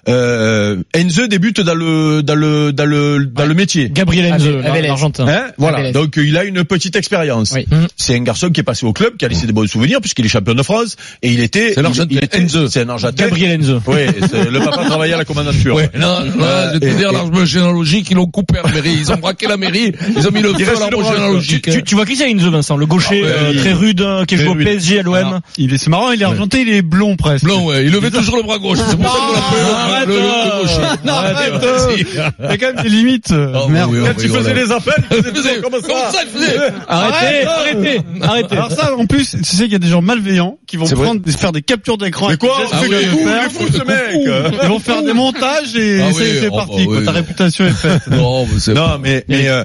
Euh, 0.08 0.76
Enze 0.96 1.20
débute 1.28 1.60
dans 1.60 1.74
le 1.74 2.22
dans 2.22 2.34
le 2.36 2.72
dans 2.72 2.84
le 2.86 3.26
dans 3.26 3.44
le 3.46 3.54
métier. 3.54 3.90
Gabriel 3.90 4.32
Enze, 4.34 4.46
l'Argentin. 4.48 5.26
Hein 5.26 5.46
voilà, 5.58 5.90
donc 5.92 6.14
il 6.16 6.36
a 6.36 6.44
une 6.44 6.62
petite 6.64 6.94
expérience. 6.96 7.52
Oui. 7.54 7.66
C'est 7.96 8.14
un 8.14 8.22
garçon 8.22 8.50
qui 8.50 8.60
est 8.60 8.64
passé 8.64 8.86
au 8.86 8.92
club, 8.92 9.16
qui 9.16 9.24
a 9.24 9.28
laissé 9.28 9.46
des 9.46 9.52
bons 9.52 9.66
souvenirs 9.68 10.00
puisqu'il 10.00 10.24
est 10.24 10.28
champion 10.28 10.54
de 10.54 10.62
France 10.62 10.96
et 11.22 11.32
il 11.32 11.40
était. 11.40 11.72
C'est 11.74 11.82
l'Argentin, 11.82 12.06
il- 12.10 12.18
il 12.18 12.24
était- 12.24 12.42
Enze. 12.42 12.68
C'est 12.70 12.82
un 12.82 12.88
Argentin. 12.88 13.14
Gabriel 13.24 13.60
Enze. 13.60 13.80
Oui, 13.86 13.96
le 14.50 14.58
papa 14.60 14.84
travaillait 14.84 15.14
à 15.14 15.18
la 15.18 15.24
commandanture. 15.24 15.74
Ouais, 15.74 15.90
non, 15.98 16.20
non, 16.24 16.44
Euh, 16.44 16.74
je 16.74 16.78
vais 16.78 16.92
te 16.92 16.96
dire 16.98 17.10
l'arbre 17.12 17.44
généalogique, 17.44 18.08
ils 18.10 18.14
l'ont 18.16 18.26
coupé 18.26 18.58
à 18.58 18.62
la 18.66 18.72
mairie. 18.72 18.96
Ils 19.00 19.12
ont 19.12 19.16
braqué 19.16 19.46
la 19.48 19.56
mairie, 19.56 19.92
ils 20.16 20.26
ont 20.28 20.30
mis 20.30 20.40
le 20.40 20.52
Il 20.58 20.64
feu 20.64 20.68
à 20.68 20.70
reste 20.70 20.80
l'arbre 20.82 21.04
généalogique. 21.12 21.68
tu, 21.70 21.82
tu 21.82 21.94
vois 21.96 22.06
qui 22.06 22.14
c'est 22.16 22.32
Enze, 22.32 22.42
Vincent? 22.44 22.76
Le 22.76 22.86
gaucher 22.86 23.22
Ah 23.24 23.26
ouais, 23.50 23.56
euh, 23.56 23.60
très 23.60 23.72
rude, 23.72 24.00
hein, 24.02 24.22
qui 24.26 24.36
joue 24.36 24.52
au. 24.52 24.54
PSG 24.54 25.00
à 25.00 25.02
l'OM. 25.02 25.14
Alors, 25.14 25.40
il 25.58 25.72
est, 25.74 25.78
c'est 25.78 25.90
marrant, 25.90 26.12
il 26.12 26.20
est 26.20 26.24
argentin, 26.24 26.58
il 26.58 26.68
est 26.68 26.82
blond 26.82 27.16
presque. 27.16 27.44
Blanc, 27.44 27.64
ouais, 27.66 27.84
il 27.84 27.90
levait 27.92 28.10
toujours 28.10 28.36
le 28.36 28.42
bras 28.42 28.58
gauche. 28.58 28.78
C'est 28.88 28.96
pour 28.96 29.10
ça 29.12 29.18
qu'on 29.18 29.32
l'appelle 29.34 29.95
gaucher. 30.04 30.80
Non, 31.04 31.12
arrête, 31.12 31.52
a 32.42 32.56
quand 32.58 32.74
même 32.74 32.82
des 32.82 32.88
limites. 32.88 33.30
euh, 33.30 33.52
Ah, 33.54 33.68
Merde. 33.68 33.94
Quand 34.06 34.20
tu 34.20 34.28
faisais 34.28 34.54
les 34.54 34.72
appels, 34.72 35.04
tu 35.10 35.16
faisais 35.22 35.32
toujours 35.32 35.70
comme 35.70 35.80
ça. 35.82 36.10
Arrêtez, 36.88 37.46
arrêtez, 37.46 38.00
arrêtez. 38.22 38.56
Alors 38.56 38.72
ça, 38.72 38.94
en 38.96 39.06
plus, 39.06 39.30
tu 39.30 39.44
sais 39.44 39.64
qu'il 39.64 39.72
y 39.72 39.76
a 39.76 39.78
des 39.80 39.88
gens 39.88 40.02
malveillants 40.02 40.58
qui 40.66 40.76
vont 40.76 40.86
C'est 40.86 40.94
prendre, 40.94 41.20
faire 41.30 41.52
des 41.52 41.62
captures 41.62 41.98
d'écran. 41.98 42.28
Mais 42.28 42.36
quoi 42.36 42.56
gestes 42.60 42.74
Ah 42.74 43.48
fou, 43.50 43.64
ce 43.72 43.84
mec. 43.84 44.58
Ils 44.62 44.68
vont 44.68 44.78
faire 44.80 45.02
des 45.02 45.12
montages 45.12 45.76
et 45.76 46.00
Ah 46.02 46.10
c'est 46.16 46.40
c'est 46.40 46.48
oh, 46.50 46.56
parti. 46.56 46.86
bah. 46.86 47.00
Ta 47.04 47.12
réputation 47.12 47.66
est 47.66 47.70
faite. 47.70 48.06
Non, 48.10 48.46
mais 48.46 48.58
c'est 48.60 48.74
Non, 48.74 48.98
mais 49.00 49.24
mais 49.28 49.48
euh, 49.48 49.64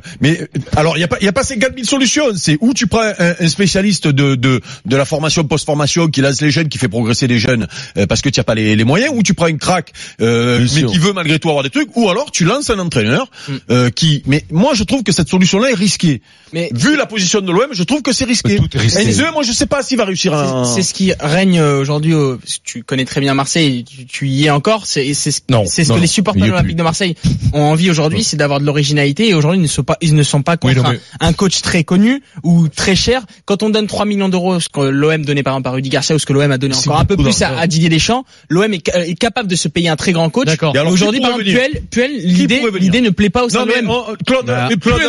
alors 0.75 0.97
il 0.97 1.01
y 1.01 1.03
a 1.03 1.07
pas 1.07 1.17
il 1.21 1.25
y 1.25 1.29
a 1.29 1.31
pas 1.33 1.43
50 1.43 1.71
000 1.75 1.85
solutions. 1.87 2.25
C'est 2.35 2.57
où 2.61 2.73
tu 2.73 2.87
prends 2.87 3.01
un, 3.17 3.47
spécialiste 3.47 4.07
de 4.07 4.35
de 4.35 4.61
de 4.85 4.95
la 4.95 5.05
formation 5.05 5.43
post-formation 5.43 6.07
qui 6.07 6.21
lance 6.21 6.41
les 6.41 6.51
jeunes, 6.51 6.69
qui 6.69 6.77
fait 6.77 6.87
progresser 6.87 7.27
les 7.27 7.39
jeunes 7.39 7.67
euh, 7.97 8.05
parce 8.05 8.21
que 8.21 8.29
tu 8.29 8.39
as 8.39 8.43
pas 8.43 8.55
les, 8.55 8.75
les 8.75 8.83
moyens, 8.83 9.11
ou 9.15 9.23
tu 9.23 9.33
prends 9.33 9.47
une 9.47 9.57
crack 9.59 9.91
euh, 10.21 10.59
mais 10.59 10.67
sûr. 10.67 10.91
qui 10.91 10.97
veut 10.97 11.13
malgré 11.13 11.39
tout 11.39 11.49
avoir 11.49 11.63
des 11.63 11.69
trucs, 11.69 11.89
ou 11.95 12.09
alors 12.09 12.31
tu 12.31 12.43
lances 12.45 12.69
un 12.69 12.79
entraîneur 12.79 13.29
Mm. 13.47 13.53
euh, 13.71 13.89
qui. 13.89 14.23
Mais 14.27 14.43
moi 14.51 14.73
je 14.73 14.83
trouve 14.83 15.03
que 15.03 15.11
cette 15.11 15.29
solution-là 15.29 15.71
est 15.71 15.75
risquée. 15.75 16.21
Mais 16.53 16.69
Vu 16.73 16.95
la 16.97 17.05
position 17.05 17.39
de 17.41 17.51
l'OM, 17.51 17.67
je 17.71 17.83
trouve 17.83 18.01
que 18.01 18.11
c'est 18.13 18.25
risqué. 18.25 18.57
Tout 18.57 18.67
est 18.75 18.79
risqué. 18.79 19.07
Enze, 19.07 19.23
moi 19.33 19.43
je 19.43 19.51
sais 19.51 19.65
pas 19.65 19.81
s'il 19.83 19.97
va 19.97 20.05
réussir 20.05 20.33
un. 20.33 20.65
C'est 20.65 20.81
c'est 20.81 20.87
ce 20.89 20.93
qui 20.93 21.13
règne 21.19 21.59
euh, 21.59 21.79
aujourd'hui. 21.79 22.13
au- 22.13 22.37
parce 22.37 22.57
que 22.57 22.61
Tu 22.63 22.83
connais 22.83 23.05
très 23.05 23.21
bien 23.21 23.33
Marseille, 23.33 23.83
tu, 23.83 24.05
tu 24.05 24.27
y 24.27 24.45
es 24.45 24.49
encore. 24.49 24.85
C'est 24.85 25.13
c'est 25.13 25.31
ce, 25.31 25.41
Non, 25.49 25.63
c'est 25.65 25.83
ce 25.83 25.89
non, 25.89 25.95
que 25.95 25.99
non, 25.99 26.01
les 26.01 26.07
supporters 26.07 26.43
de 26.43 26.49
l'Olympique 26.49 26.75
de 26.75 26.83
Marseille 26.83 27.15
ont 27.53 27.61
envie 27.61 27.89
aujourd'hui, 27.89 28.23
c'est 28.23 28.37
d'avoir 28.37 28.59
de 28.59 28.65
l'originalité. 28.65 29.29
Et 29.29 29.33
aujourd'hui, 29.33 29.59
ils 29.59 29.63
ne 29.63 29.67
sont 29.67 29.83
pas, 29.83 29.97
ils 30.01 30.13
ne 30.15 30.23
sont 30.23 30.41
pas 30.41 30.53
Oui, 30.63 30.73
contre 30.73 30.83
non, 30.83 30.89
un- 30.89 30.93
mais- 30.93 30.99
un, 31.19 31.33
coach 31.33 31.61
très 31.61 31.83
connu 31.83 32.21
ou 32.43 32.67
très 32.67 32.95
cher. 32.95 33.25
Quand 33.45 33.63
on 33.63 33.69
donne 33.69 33.87
3 33.87 34.05
millions 34.05 34.29
d'euros, 34.29 34.59
ce 34.59 34.69
que 34.69 34.81
l'OM 34.81 35.23
donnait 35.25 35.43
par 35.43 35.53
exemple 35.53 35.69
à 35.69 35.71
Rudy 35.71 35.89
Garcia 35.89 36.15
ou 36.15 36.19
ce 36.19 36.25
que 36.25 36.33
l'OM 36.33 36.51
a 36.51 36.57
donné 36.57 36.75
encore 36.75 36.99
un 36.99 37.05
peu 37.05 37.15
plus 37.17 37.41
à, 37.41 37.57
à 37.59 37.67
Didier 37.67 37.89
Deschamps, 37.89 38.25
l'OM 38.49 38.73
est 38.73 39.15
capable 39.19 39.47
de 39.49 39.55
se 39.55 39.67
payer 39.67 39.89
un 39.89 39.95
très 40.01 40.11
grand 40.11 40.29
coach. 40.29 40.47
Aujourd'hui, 40.87 41.21
par 41.21 41.31
exemple, 41.39 41.43
Puel, 41.45 41.81
Puel, 41.89 42.11
l'idée, 42.23 42.61
l'idée 42.79 43.01
ne 43.01 43.09
plaît 43.11 43.29
pas 43.29 43.43
au 43.45 43.49
sein 43.49 43.65
de 43.65 43.71
l'OM. 43.71 43.89
oh, 43.89 44.13
Claude, 44.25 44.45
Voilà. 44.45 44.67
mais 44.69 44.77
Claude, 44.77 44.99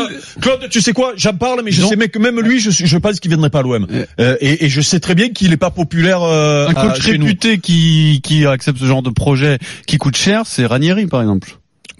Claude, 0.40 0.68
tu 0.70 0.80
sais 0.80 0.92
quoi 0.92 1.12
J'en 1.16 1.32
parle, 1.34 1.62
mais 1.64 1.72
je 1.72 1.82
sais 1.82 1.96
mais 1.96 2.08
que 2.08 2.18
même 2.18 2.40
lui, 2.40 2.60
je, 2.60 2.96
pense 2.98 3.18
qu'il 3.20 3.30
viendrait 3.30 3.50
pas 3.50 3.60
à 3.60 3.62
l'OM. 3.62 3.86
Euh, 4.20 4.36
et, 4.40 4.66
et 4.66 4.68
je 4.68 4.80
sais 4.80 5.00
très 5.00 5.14
bien 5.14 5.30
qu'il 5.30 5.52
est 5.52 5.56
pas 5.56 5.70
populaire. 5.70 6.22
Euh, 6.22 6.68
Un 6.68 6.74
à- 6.74 6.88
coach 6.88 7.06
nous. 7.08 7.12
réputé 7.24 7.58
qui, 7.58 8.20
qui 8.22 8.46
accepte 8.46 8.78
ce 8.78 8.84
genre 8.84 9.02
de 9.02 9.10
projet 9.10 9.58
qui 9.86 9.98
coûte 9.98 10.16
cher, 10.16 10.42
c'est 10.44 10.66
Ranieri, 10.66 11.06
par 11.06 11.20
exemple. 11.22 11.56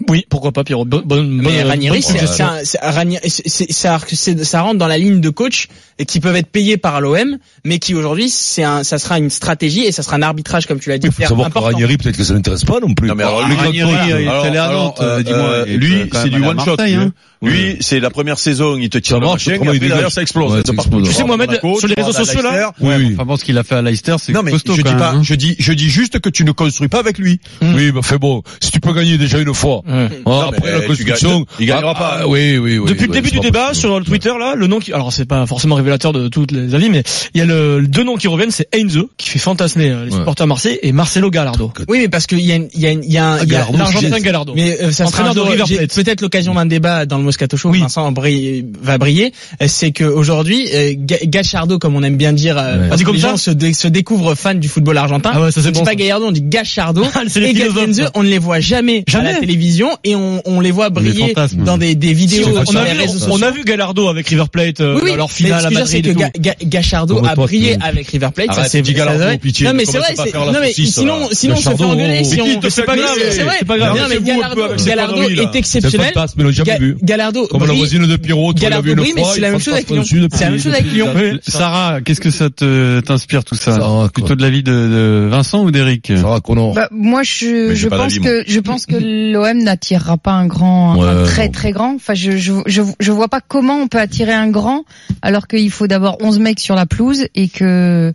Oui, 0.09 0.25
pourquoi 0.29 0.51
pas, 0.51 0.63
Pierrot? 0.63 0.85
Bonne, 0.85 1.03
bonne, 1.05 1.29
Mais 1.29 1.43
bonne- 1.59 1.67
Ranieri, 1.67 1.97
bonne 1.97 2.01
c'est, 2.01 2.11
suggestion. 2.13 2.45
c'est 2.61 2.61
un- 2.61 2.65
c'est- 2.65 2.79
Ranieri- 2.95 3.29
c'est- 3.29 3.47
c'est- 3.47 3.71
ça, 3.71 3.99
c'est- 4.11 4.43
ça 4.43 4.61
rentre 4.61 4.77
dans 4.79 4.87
la 4.87 4.97
ligne 4.97 5.21
de 5.21 5.29
coach 5.29 5.67
et 5.99 6.05
qui 6.05 6.19
peuvent 6.19 6.35
être 6.35 6.47
payés 6.49 6.77
par 6.77 6.99
l'OM, 7.01 7.37
mais 7.65 7.79
qui 7.79 7.93
aujourd'hui, 7.95 8.29
c'est 8.29 8.63
un, 8.63 8.83
ça 8.83 8.97
sera 8.97 9.17
une 9.19 9.29
stratégie 9.29 9.85
et 9.85 9.91
ça 9.91 10.03
sera 10.03 10.15
un 10.17 10.21
arbitrage, 10.21 10.65
comme 10.67 10.79
tu 10.79 10.89
l'as 10.89 10.97
dit, 10.97 11.07
Il 11.07 11.11
faut 11.13 11.17
faire 11.19 11.29
savoir 11.29 11.47
que 11.47 11.51
important. 11.51 11.67
Ranieri, 11.75 11.97
peut-être 11.97 12.17
que 12.17 12.23
ça 12.23 12.33
l'intéresse 12.33 12.63
pas 12.65 12.79
non 12.79 12.93
plus. 12.93 13.07
Non 13.07 13.15
mais 13.15 13.23
alors, 13.23 13.41
Ah, 13.45 13.47
lui, 13.49 13.55
Ranieri, 13.55 13.89
voilà. 13.91 14.05
il 14.05 14.11
est 14.25 14.27
Alors- 14.27 14.45
allé 14.45 14.57
à 14.57 14.63
alors, 14.65 14.83
Nantes, 14.85 14.97
euh, 15.01 15.23
dis-moi, 15.23 15.39
euh, 15.49 15.65
est 15.65 15.77
lui, 15.77 16.09
c'est 16.11 16.29
du 16.29 16.43
one 16.43 16.59
shot. 16.59 16.75
Hein. 16.79 17.11
Lui, 17.41 17.75
c'est 17.81 17.99
la 17.99 18.09
première 18.09 18.39
saison, 18.39 18.77
il 18.77 18.89
te 18.89 18.97
tire 18.97 19.17
Ça 19.17 19.19
le 19.19 19.25
marche, 19.27 19.47
après, 19.49 19.77
derrière 19.77 20.09
ça 20.11 20.21
explose. 20.21 20.53
Ouais, 20.53 20.61
ça 20.65 20.71
explose. 20.73 21.07
Tu 21.09 21.13
sais, 21.13 21.25
Mohamed, 21.25 21.59
sur 21.77 21.87
les 21.87 21.95
réseaux 21.95 22.13
sociaux, 22.13 22.41
là. 22.41 22.71
Oui, 22.79 22.93
oui. 22.97 23.11
Enfin 23.15 23.25
bon, 23.25 23.35
ce 23.35 23.43
qu'il 23.43 23.57
a 23.57 23.63
fait 23.63 23.75
à 23.75 23.81
Leicester, 23.81 24.15
c'est 24.19 24.31
Non 24.31 24.43
mais 24.43 24.51
costaud 24.51 24.75
je 24.75 24.81
quand 24.81 24.89
dis 24.91 24.95
pas, 24.95 25.11
hein. 25.11 25.21
je 25.23 25.35
dis, 25.35 25.55
je 25.59 25.73
dis 25.73 25.89
juste 25.89 26.19
que 26.19 26.29
tu 26.29 26.45
ne 26.45 26.51
construis 26.51 26.87
pas 26.87 26.99
avec 26.99 27.17
lui. 27.17 27.39
Oui, 27.61 27.91
bah 27.91 27.99
fais 28.01 28.17
bon. 28.17 28.43
Si 28.61 28.71
tu 28.71 28.79
peux 28.79 28.93
gagner 28.93 29.17
déjà 29.17 29.39
une 29.39 29.53
fois, 29.53 29.81
Non, 30.25 30.39
après 30.41 30.59
mais 30.65 30.71
la 30.71 30.79
tu 30.81 30.87
construction, 30.87 31.29
gagnes- 31.39 31.45
il 31.59 31.65
gagnera 31.67 31.93
ah, 31.95 31.99
pas. 31.99 32.17
ah, 32.21 32.27
oui, 32.27 32.57
oui, 32.57 32.77
oui. 32.77 32.89
Depuis 32.89 33.07
le 33.07 33.13
début 33.13 33.31
du 33.31 33.39
débat 33.39 33.67
possible. 33.69 33.75
sur 33.87 33.99
le 33.99 34.05
Twitter 34.05 34.31
là, 34.39 34.55
le 34.55 34.67
nom 34.67 34.79
qui 34.79 34.93
alors 34.93 35.11
c'est 35.13 35.25
pas 35.25 35.45
forcément 35.45 35.75
révélateur 35.75 36.13
de 36.13 36.27
tous 36.27 36.47
les 36.51 36.73
avis, 36.75 36.89
mais 36.89 37.03
il 37.33 37.39
y 37.39 37.41
a 37.41 37.45
le 37.45 37.81
deux 37.87 38.03
noms 38.03 38.15
qui 38.15 38.27
reviennent, 38.27 38.51
c'est 38.51 38.67
Heinze 38.75 38.99
qui 39.17 39.29
fait 39.29 39.39
fantasmer 39.39 39.89
euh, 39.89 40.05
les 40.05 40.11
Ouais. 40.11 40.17
supporters 40.19 40.47
marseillais 40.47 40.79
et 40.83 40.91
Marcelo 40.91 41.29
Gallardo. 41.29 41.71
Oui, 41.87 41.99
mais 41.99 42.07
parce 42.09 42.27
qu'il 42.27 42.39
y 42.41 42.51
a, 42.51 42.55
une- 42.55 42.69
il 42.73 42.81
y 42.81 42.87
a, 42.87 42.91
une- 42.91 43.03
il 43.03 43.11
y 43.11 43.17
a, 43.17 43.25
un- 43.27 43.35
il 43.37 43.39
y 43.39 43.43
a 43.43 43.45
Gallardo, 43.45 43.77
L'Argentin 43.77 44.19
Gallardo. 44.19 44.53
mais 44.55 44.77
euh, 44.81 44.91
ça 44.91 45.05
sera 45.05 45.07
Entraîneur 45.07 45.31
un 45.31 45.33
de 45.35 45.39
jour- 45.39 45.47
River 45.49 45.63
j'ai 45.67 45.75
Plate. 45.77 45.93
peut-être 45.95 46.21
l'occasion 46.21 46.53
d'un 46.55 46.65
débat 46.65 47.05
dans 47.05 47.17
le 47.17 47.23
Moscato 47.23 47.57
Show. 47.57 47.69
Oui. 47.69 47.79
Vincent 47.81 48.11
brille- 48.11 48.65
va 48.81 48.97
briller. 48.97 49.33
euh, 49.61 49.65
C'est 49.67 49.91
que 49.91 50.03
aujourd'hui, 50.03 50.67
euh, 50.73 50.93
Ga- 50.97 51.17
Gachardo, 51.25 51.79
comme 51.79 51.95
on 51.95 52.03
aime 52.03 52.17
bien 52.17 52.33
dire, 52.33 52.57
euh, 52.57 52.81
Ouais. 52.83 52.87
parce 52.89 52.97
Dit 52.97 53.03
que 53.03 53.07
comme 53.07 53.15
les 53.15 53.21
ça 53.21 53.29
gens 53.31 53.37
se, 53.37 53.51
dé- 53.51 53.73
se 53.73 53.87
découvrent 53.87 54.35
fans 54.35 54.53
du 54.55 54.67
football 54.67 54.97
argentin. 54.97 55.31
Ah 55.33 55.41
ouais, 55.41 55.51
ça, 55.51 55.61
c'est 55.61 55.71
bon, 55.71 55.83
pas. 55.83 55.95
Gallardo, 55.95 56.25
on 56.27 56.31
dit 56.31 56.41
Gachardo. 56.43 57.03
Les 57.35 57.49
et 57.49 57.93
ça. 57.93 58.11
on 58.15 58.23
ne 58.23 58.27
les 58.29 58.37
voit 58.39 58.59
jamais, 58.59 59.03
Jamais. 59.07 59.29
à 59.29 59.31
la 59.33 59.39
télévision 59.39 59.82
et 60.03 60.15
on, 60.15 60.41
on 60.45 60.59
les 60.59 60.71
voit 60.71 60.89
briller 60.89 61.29
fantasmes. 61.29 61.63
dans 61.63 61.77
des, 61.77 61.95
des 61.95 62.13
vidéos 62.13 62.47
on, 62.57 62.65
sur 62.65 62.79
a 62.79 62.93
les 62.93 63.07
vu, 63.07 63.19
on 63.29 63.41
a 63.41 63.51
vu 63.51 63.63
Gallardo 63.63 64.07
avec 64.07 64.27
River 64.27 64.45
Plate 64.51 64.81
euh, 64.81 64.95
Oui, 64.95 65.01
oui, 65.03 65.09
dans 65.11 65.17
leur 65.17 65.31
finale 65.31 65.65
à 65.65 65.69
dire, 65.69 65.87
c'est 65.87 65.97
Madrid 66.05 66.13
que. 66.15 66.19
Ga- 66.19 66.31
Ga- 66.39 66.55
Gachardo 66.65 67.25
a 67.25 67.35
brillé 67.35 67.77
avec 67.81 68.07
River 68.09 68.29
Plate. 68.33 68.49
Arrête, 68.49 68.63
ça, 68.63 68.69
c'est 68.69 68.81
Gallardo, 68.81 69.37
pitié, 69.39 69.67
Non, 69.67 69.73
mais 69.73 69.85
c'est 69.85 69.97
vrai. 69.97 70.13
la 70.17 70.51
Non, 70.51 70.59
mais 70.61 70.73
sinon, 70.73 71.29
sinon, 71.31 71.55
on 71.55 71.61
se 71.61 71.69
fait 71.69 71.83
engueuler 71.83 72.23
si 72.23 72.41
on. 72.41 72.61
C'est 72.69 72.83
pas 72.83 72.95
grave. 72.95 73.17
C'est 73.31 73.65
pas 73.65 73.77
grave. 73.77 73.97
Non, 73.97 74.05
mais 74.09 74.19
Gallardo, 74.21 75.23
est 75.23 75.55
exceptionnel. 75.55 76.13
on 76.15 76.49
l'a. 76.49 76.77
Gallardo 77.01 77.47
Comme 77.47 77.65
la 77.65 77.73
voisine 77.73 78.05
de 78.05 78.11
l'as 78.11 78.53
Gallardo 78.53 78.95
brille, 78.95 79.13
mais 79.15 79.23
c'est 79.33 79.41
la 79.41 79.51
même 79.51 79.59
chose 79.59 79.73
avec 79.73 79.89
Lyon. 79.89 80.03
C'est 80.31 80.43
la 80.43 80.49
même 80.51 80.59
chose 80.59 80.73
avec 80.73 80.91
Lyon. 80.91 81.09
Sarah, 81.47 82.01
qu'est-ce 82.01 82.21
que 82.21 82.31
ça 82.31 82.49
te 82.49 82.99
t'inspire 83.01 83.43
tout 83.43 83.55
ça. 83.55 83.79
Plutôt 84.13 84.35
de 84.35 84.41
l'avis 84.41 84.63
de, 84.63 84.71
de 84.71 85.27
Vincent 85.29 85.63
ou 85.63 85.71
d'Eric 85.71 86.11
Sarah 86.15 86.41
Connor. 86.41 86.77
Moi, 86.91 87.23
je, 87.23 87.87
pense 87.87 88.19
que 88.19 88.43
je 88.47 88.59
pense 88.59 88.85
que 88.85 88.95
l'OM 88.95 89.63
n'attirera 89.73 90.17
pas 90.17 90.31
un 90.31 90.47
grand, 90.47 91.01
un 91.03 91.23
très 91.25 91.49
très 91.49 91.71
grand. 91.71 91.95
Enfin, 91.95 92.13
je, 92.13 92.37
je 92.37 92.53
je 92.65 92.81
je 92.99 93.11
vois 93.11 93.27
pas 93.27 93.41
comment 93.41 93.75
on 93.75 93.87
peut 93.87 93.99
attirer 93.99 94.33
un 94.33 94.49
grand 94.49 94.83
alors 95.21 95.47
qu'il 95.47 95.71
faut 95.71 95.87
d'abord 95.87 96.17
11 96.21 96.39
mecs 96.39 96.59
sur 96.59 96.75
la 96.75 96.85
pelouse 96.85 97.27
et 97.35 97.49
que 97.49 98.13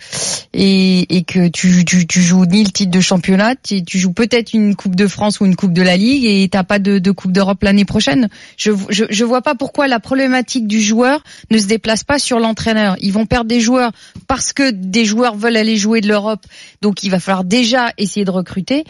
et, 0.54 1.16
et 1.16 1.22
que 1.22 1.48
tu, 1.48 1.84
tu 1.84 2.06
tu 2.06 2.22
joues 2.22 2.46
ni 2.46 2.64
le 2.64 2.70
titre 2.70 2.90
de 2.90 3.00
championnat, 3.00 3.54
tu, 3.56 3.84
tu 3.84 3.98
joues 3.98 4.12
peut-être 4.12 4.52
une 4.54 4.76
coupe 4.76 4.96
de 4.96 5.06
France 5.06 5.40
ou 5.40 5.46
une 5.46 5.56
coupe 5.56 5.72
de 5.72 5.82
la 5.82 5.96
Ligue 5.96 6.24
et 6.24 6.48
t'as 6.48 6.64
pas 6.64 6.78
de, 6.78 6.98
de 6.98 7.10
coupe 7.10 7.32
d'Europe 7.32 7.62
l'année 7.62 7.84
prochaine. 7.84 8.28
Je, 8.56 8.72
je 8.88 9.04
je 9.08 9.24
vois 9.24 9.42
pas 9.42 9.54
pourquoi 9.54 9.88
la 9.88 10.00
problématique 10.00 10.66
du 10.66 10.80
joueur 10.80 11.22
ne 11.50 11.58
se 11.58 11.66
déplace 11.66 12.04
pas 12.04 12.18
sur 12.18 12.38
l'entraîneur. 12.38 12.96
Ils 13.00 13.12
vont 13.12 13.26
perdre 13.26 13.48
des 13.48 13.60
joueurs 13.60 13.92
parce 14.26 14.52
que 14.52 14.70
des 14.70 15.04
joueurs 15.04 15.36
veulent 15.36 15.56
aller 15.56 15.76
jouer 15.76 16.00
de 16.00 16.08
l'Europe. 16.08 16.44
Donc 16.82 17.02
il 17.02 17.10
va 17.10 17.20
falloir 17.20 17.44
déjà 17.44 17.92
essayer 17.98 18.24
de 18.24 18.30
recruter. 18.30 18.84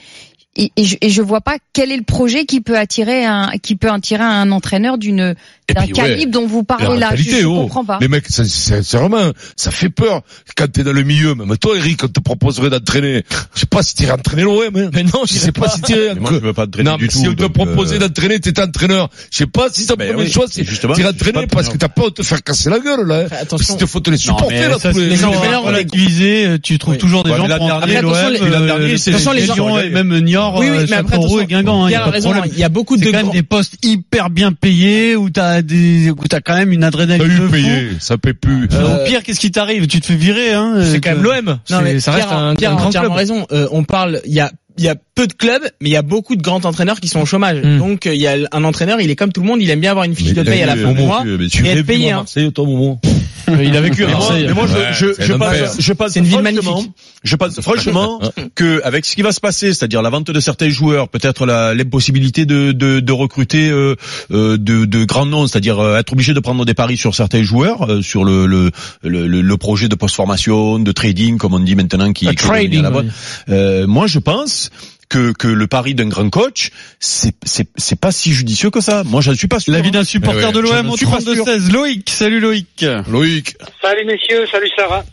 Et, 0.61 0.73
et, 0.77 0.85
je, 0.85 0.97
et 1.01 1.09
je 1.09 1.23
vois 1.23 1.41
pas 1.41 1.57
quel 1.73 1.93
est 1.93 1.97
le 1.97 2.03
projet 2.03 2.45
qui 2.45 2.61
peut 2.61 2.77
attirer 2.77 3.25
un 3.25 3.53
qui 3.63 3.77
peut 3.77 3.89
attirer 3.91 4.25
un 4.25 4.51
entraîneur 4.51 4.99
d'une 4.99 5.37
d'un 5.73 5.83
ouais, 5.83 5.89
calibre 5.93 6.33
dont 6.33 6.47
vous 6.49 6.65
parlez 6.65 6.87
là. 6.99 7.11
Je, 7.15 7.23
mentalité, 7.23 7.41
je 7.43 7.47
oh. 7.47 7.63
comprends 7.63 7.85
pas. 7.85 7.99
Les 8.01 8.09
mecs, 8.09 8.27
ça- 8.29 8.45
c'est 8.45 8.83
c'est 8.83 8.97
vraiment, 8.97 9.31
ça 9.55 9.71
fait 9.71 9.89
peur 9.91 10.23
quand 10.57 10.67
t'es 10.71 10.83
dans 10.83 10.93
le 10.93 11.03
milieu. 11.05 11.35
Même 11.37 11.57
toi, 11.59 11.77
Eric, 11.77 12.03
on 12.05 12.09
te 12.09 12.19
proposerait 12.21 12.71
d'entraîner. 12.71 13.23
Je 13.55 13.61
sais 13.61 13.67
pas 13.67 13.83
si 13.85 13.95
t'irais 13.95 14.13
entraîner 14.13 14.43
l'OM. 14.43 14.63
Hein. 14.75 14.91
Mais 14.93 15.05
non, 15.05 15.23
Je 15.29 15.35
sais 15.35 15.53
pas 15.53 15.69
si 15.69 15.81
t'irais. 15.83 16.15
Moi, 16.17 16.31
je 16.33 16.39
veux 16.39 16.53
pas 16.53 16.67
Non, 16.83 16.97
du 16.97 17.07
tout. 17.09 17.19
si 17.19 17.29
on 17.29 17.35
te 17.35 17.45
proposait 17.45 17.97
euh, 17.97 17.99
d'entraîner, 18.01 18.41
t'étais 18.41 18.63
entraîneur. 18.63 19.11
Je 19.31 19.37
sais 19.37 19.47
pas 19.47 19.69
si 19.71 19.85
ça 19.85 19.95
Ben 19.95 20.09
premier 20.09 20.25
oui, 20.25 20.33
choix, 20.33 20.47
c'est 20.51 20.65
justement, 20.65 20.95
t'irais 20.95 21.11
je 21.11 21.15
entraîner 21.15 21.47
pas 21.47 21.55
parce 21.57 21.69
que 21.69 21.77
t'as 21.77 21.89
peur 21.89 22.07
de 22.07 22.15
te 22.15 22.23
faire 22.25 22.43
casser 22.43 22.69
la 22.71 22.81
gueule, 22.81 23.07
là. 23.07 23.21
hein. 23.21 23.25
Attention. 23.31 23.47
Parce 23.59 23.67
qu'il 23.69 23.77
te 23.77 23.87
faut 23.87 24.01
te 24.01 24.11
les 24.11 24.17
supporter, 24.17 24.55
mais 24.55 24.69
là, 24.69 24.75
les 24.75 24.81
c'est 24.81 24.93
les 24.93 25.17
jours. 25.17 25.37
entraîneurs, 25.37 25.63
on 25.65 25.69
est- 25.69 25.73
relativisé, 25.73 26.57
tu 26.63 26.79
trouves 26.79 26.97
toujours 26.99 27.23
des 27.25 27.31
gens 27.37 27.47
pour 27.47 27.67
entraîner 27.73 28.01
l'OM, 28.01 28.13
attention, 28.15 29.33
les- 29.33 29.43
euh, 29.51 29.55
gens- 29.55 29.75
même 29.93 30.19
Niort, 30.21 30.48
Oui, 30.57 30.67
oui, 30.71 30.79
euh, 30.79 30.87
mais 30.89 30.97
après, 30.97 31.17
Châteauroux 31.17 31.41
et 31.41 31.47
Guingamp, 31.47 31.85
hein, 31.85 31.91
y 31.91 31.95
a 31.95 32.05
raison, 32.05 32.33
il 32.47 32.59
y 32.59 32.65
a 32.65 32.69
beaucoup 32.69 32.97
C'est 32.97 33.07
de 33.07 33.11
quand 33.11 33.23
même 33.25 33.31
des 33.31 33.43
postes 33.43 33.77
hyper 33.83 34.31
bien 34.31 34.53
payés 34.53 35.17
où 35.17 35.31
t'as 35.31 35.63
des, 35.63 36.11
où 36.11 36.27
t'as 36.29 36.41
quand 36.41 36.57
même 36.57 36.73
une 36.73 36.81
T'as 36.81 36.87
adrénaline 36.89 37.27
de 37.27 37.33
eu 37.33 37.37
fou. 37.37 37.51
payé, 37.51 37.89
ça 38.01 38.19
paie 38.19 38.35
plus. 38.35 38.69
Euh, 38.73 39.03
au 39.03 39.07
pire, 39.07 39.23
qu'est-ce 39.23 39.41
qui 39.41 39.51
t'arrive? 39.51 39.87
Tu 39.87 40.01
te 40.01 40.07
fais 40.07 40.17
virer, 40.17 40.53
hein 40.53 40.81
C'est 40.83 41.01
quand 41.01 41.11
même 41.11 41.23
l'OM. 41.23 41.59
Non 41.71 41.81
mais 41.83 42.01
ça 42.01 42.13
reste 42.13 42.29
un, 42.31 42.55
Pierre 42.55 42.73
un 42.73 42.77
a 42.77 42.79
grand 42.79 42.91
club. 42.91 43.13
raison. 43.13 43.47
Euh, 43.53 43.69
on 43.73 43.85
parle, 43.85 44.21
il 44.25 44.33
y 44.33 44.41
a 44.41 44.51
il 44.79 44.85
y 44.85 44.89
a 44.89 44.95
peu 45.15 45.27
de 45.27 45.33
clubs, 45.33 45.63
mais 45.81 45.89
il 45.89 45.93
y 45.93 45.97
a 45.97 46.03
beaucoup 46.03 46.37
de 46.37 46.43
grands 46.43 46.65
entraîneurs 46.65 47.01
qui 47.01 47.09
sont 47.09 47.21
au 47.21 47.27
chômage. 47.27 47.61
Mm. 47.63 47.79
Donc 47.79 48.07
euh, 48.07 48.15
il 48.15 48.21
y 48.21 48.27
a 48.27 48.37
un 48.53 48.65
entraîneur, 48.65 49.01
il 49.01 49.11
est 49.11 49.17
comme 49.17 49.33
tout 49.33 49.41
le 49.41 49.47
monde, 49.47 49.61
il 49.61 49.69
aime 49.71 49.81
bien 49.81 49.91
avoir 49.91 50.05
une 50.07 50.15
fiche 50.15 50.29
Mais 50.29 50.35
de 50.35 50.43
paye 50.51 50.63
à 50.63 50.67
la 50.67 50.77
fin 50.77 50.93
du 50.93 51.01
Momo, 51.01 51.07
mois. 51.07 51.25
mais 51.25 51.49
Tu 51.49 51.67
et 51.67 51.71
être 51.71 51.87
payé. 51.87 52.13
Hein. 52.13 52.17
Marseille, 52.19 52.53
toi, 52.53 52.65
Momo 52.65 53.01
Il 53.51 53.75
a 53.77 53.81
vécu 53.81 54.05
à 54.05 54.09
Mais 54.09 54.13
moi, 54.13 54.21
Marseille. 54.29 54.45
mais 54.47 54.53
moi, 54.53 54.67
je, 54.67 54.75
Ouais, 54.75 54.85
je, 54.93 55.07
c'est 55.17 55.23
je 55.25 55.33
pense, 55.33 55.49
enfer. 55.49 55.73
je 55.79 55.93
pense 55.95 56.11
C'est 56.13 56.19
une 56.21 56.27
ville 56.27 56.43
magnifique. 56.43 56.91
Je 57.25 57.35
pense 57.37 57.59
franchement 57.63 58.21
que 58.55 58.81
avec 58.85 59.07
ce 59.07 59.15
qui 59.17 59.23
va 59.23 59.33
se 59.33 59.41
passer, 59.41 59.73
c'est-à-dire 59.73 60.03
la 60.03 60.11
vente 60.11 60.31
de 60.31 60.39
certains 60.41 60.69
joueurs, 60.69 61.09
peut-être 61.09 61.47
la 61.47 61.75
l'impossibilité 61.75 62.45
de, 62.45 62.73
de, 62.73 63.01
de 63.01 63.13
recruter 63.13 63.71
euh, 63.71 63.95
euh, 64.33 64.59
de, 64.59 64.85
de 64.85 65.05
grands 65.05 65.25
noms, 65.27 65.47
c'est-à-dire 65.47 65.79
euh, 65.81 65.99
être 65.99 66.13
obligé 66.13 66.35
de 66.35 66.41
prendre 66.41 66.65
des 66.67 66.75
paris 66.75 66.99
sur 66.99 67.15
certains 67.15 67.43
joueurs, 67.43 67.91
euh, 67.91 68.03
sur 68.03 68.23
le, 68.25 68.45
le, 68.47 68.71
le, 69.03 69.27
le- 69.27 69.41
le 69.41 69.57
projet 69.57 69.89
de 69.89 69.95
post-formation, 69.95 70.79
de 70.79 70.93
trading, 70.93 71.39
comme 71.39 71.55
on 71.55 71.61
dit 71.61 71.75
maintenant, 71.75 72.13
qui, 72.13 72.27
est 72.27 72.45
à 72.49 72.83
la 72.83 72.91
mode. 72.91 73.07
oui. 73.07 73.55
Euh, 73.55 73.87
moi, 73.87 74.07
je 74.07 74.19
pense 74.19 74.68
que, 75.09 75.33
que 75.33 75.49
le 75.49 75.67
pari 75.67 75.95
d'un 75.95 76.09
grand 76.09 76.29
coach, 76.31 76.71
c'est 77.01 77.35
c'est 77.45 77.69
c'est 77.77 77.99
pas 77.99 78.13
si 78.13 78.33
judicieux 78.33 78.71
que 78.71 78.81
ça. 78.81 79.05
Moi, 79.05 79.21
je 79.21 79.31
ne 79.31 79.37
suis 79.37 79.49
pas 79.49 79.61
sûr. 79.61 79.73
L'avis 79.73 79.91
d'un 79.91 80.05
supporter 80.05 80.41
Eh 80.43 80.47
ouais, 80.47 80.53
de 80.53 80.59
l'OM 80.61 80.87
ne 80.87 80.93
au 80.93 80.97
suis 80.97 81.07
pas 81.07 81.19
32-16. 81.19 81.73
Loïc, 81.73 82.11
salut 82.11 82.41
Loïc. 82.41 82.85
Loïc, 83.09 83.57
Salut 83.83 84.05
messieurs, 84.05 84.47
salut 84.51 84.71
Sarah. 84.77 85.05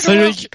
Salut 0.00 0.20
Loïc. 0.20 0.48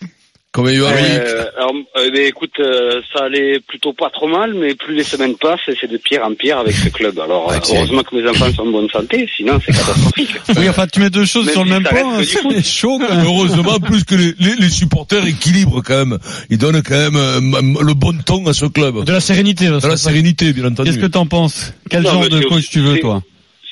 Comment 0.51 0.69
il 0.69 0.81
va 0.81 0.89
Euh, 0.91 1.45
alors, 1.57 1.73
euh, 1.97 2.09
ben, 2.11 2.25
écoute, 2.27 2.51
euh, 2.59 3.01
ça 3.13 3.25
allait 3.25 3.59
plutôt 3.67 3.93
pas 3.93 4.09
trop 4.09 4.27
mal, 4.27 4.53
mais 4.53 4.73
plus 4.75 4.95
les 4.95 5.03
semaines 5.03 5.35
passent, 5.35 5.59
et 5.67 5.75
c'est 5.79 5.89
de 5.89 5.97
pire 5.97 6.23
en 6.25 6.33
pire 6.33 6.57
avec 6.57 6.73
ce 6.75 6.89
club. 6.89 7.19
Alors, 7.19 7.51
euh, 7.51 7.57
heureusement 7.73 8.03
que 8.03 8.15
mes 8.15 8.27
enfants 8.29 8.51
sont 8.53 8.63
en 8.63 8.71
bonne 8.71 8.89
santé, 8.89 9.29
sinon 9.35 9.59
c'est 9.65 9.71
catastrophique. 9.73 10.31
Oui, 10.57 10.67
enfin, 10.69 10.87
tu 10.87 10.99
mets 10.99 11.09
deux 11.09 11.25
choses 11.25 11.45
Même 11.45 11.53
sur 11.53 11.63
le 11.63 11.69
même 11.69 11.83
point, 11.83 12.23
foot. 12.23 12.51
c'est 12.51 12.63
chaud 12.65 12.99
quand 12.99 13.15
même. 13.15 13.25
Heureusement, 13.25 13.79
plus 13.79 14.03
que 14.03 14.15
les, 14.15 14.33
les, 14.39 14.55
les 14.59 14.69
supporters 14.69 15.25
équilibrent 15.25 15.81
quand 15.83 16.05
même. 16.05 16.17
Ils 16.49 16.57
donnent 16.57 16.81
quand 16.81 16.97
même 16.97 17.15
euh, 17.15 17.39
le 17.83 17.93
bon 17.93 18.17
ton 18.25 18.45
à 18.47 18.53
ce 18.53 18.65
club. 18.65 19.03
De 19.05 19.11
la 19.11 19.19
sérénité. 19.21 19.67
De 19.67 19.87
la 19.87 19.97
sérénité, 19.97 20.51
bien 20.53 20.65
entendu. 20.65 20.89
Qu'est-ce 20.89 21.01
que 21.01 21.05
t'en 21.11 21.25
penses? 21.27 21.73
Quel 21.89 22.01
Non, 22.03 22.11
genre 22.11 22.21
mais 22.23 22.29
de 22.29 22.41
coach 22.45 22.69
tu 22.69 22.79
veux, 22.79 22.99
toi? 22.99 23.21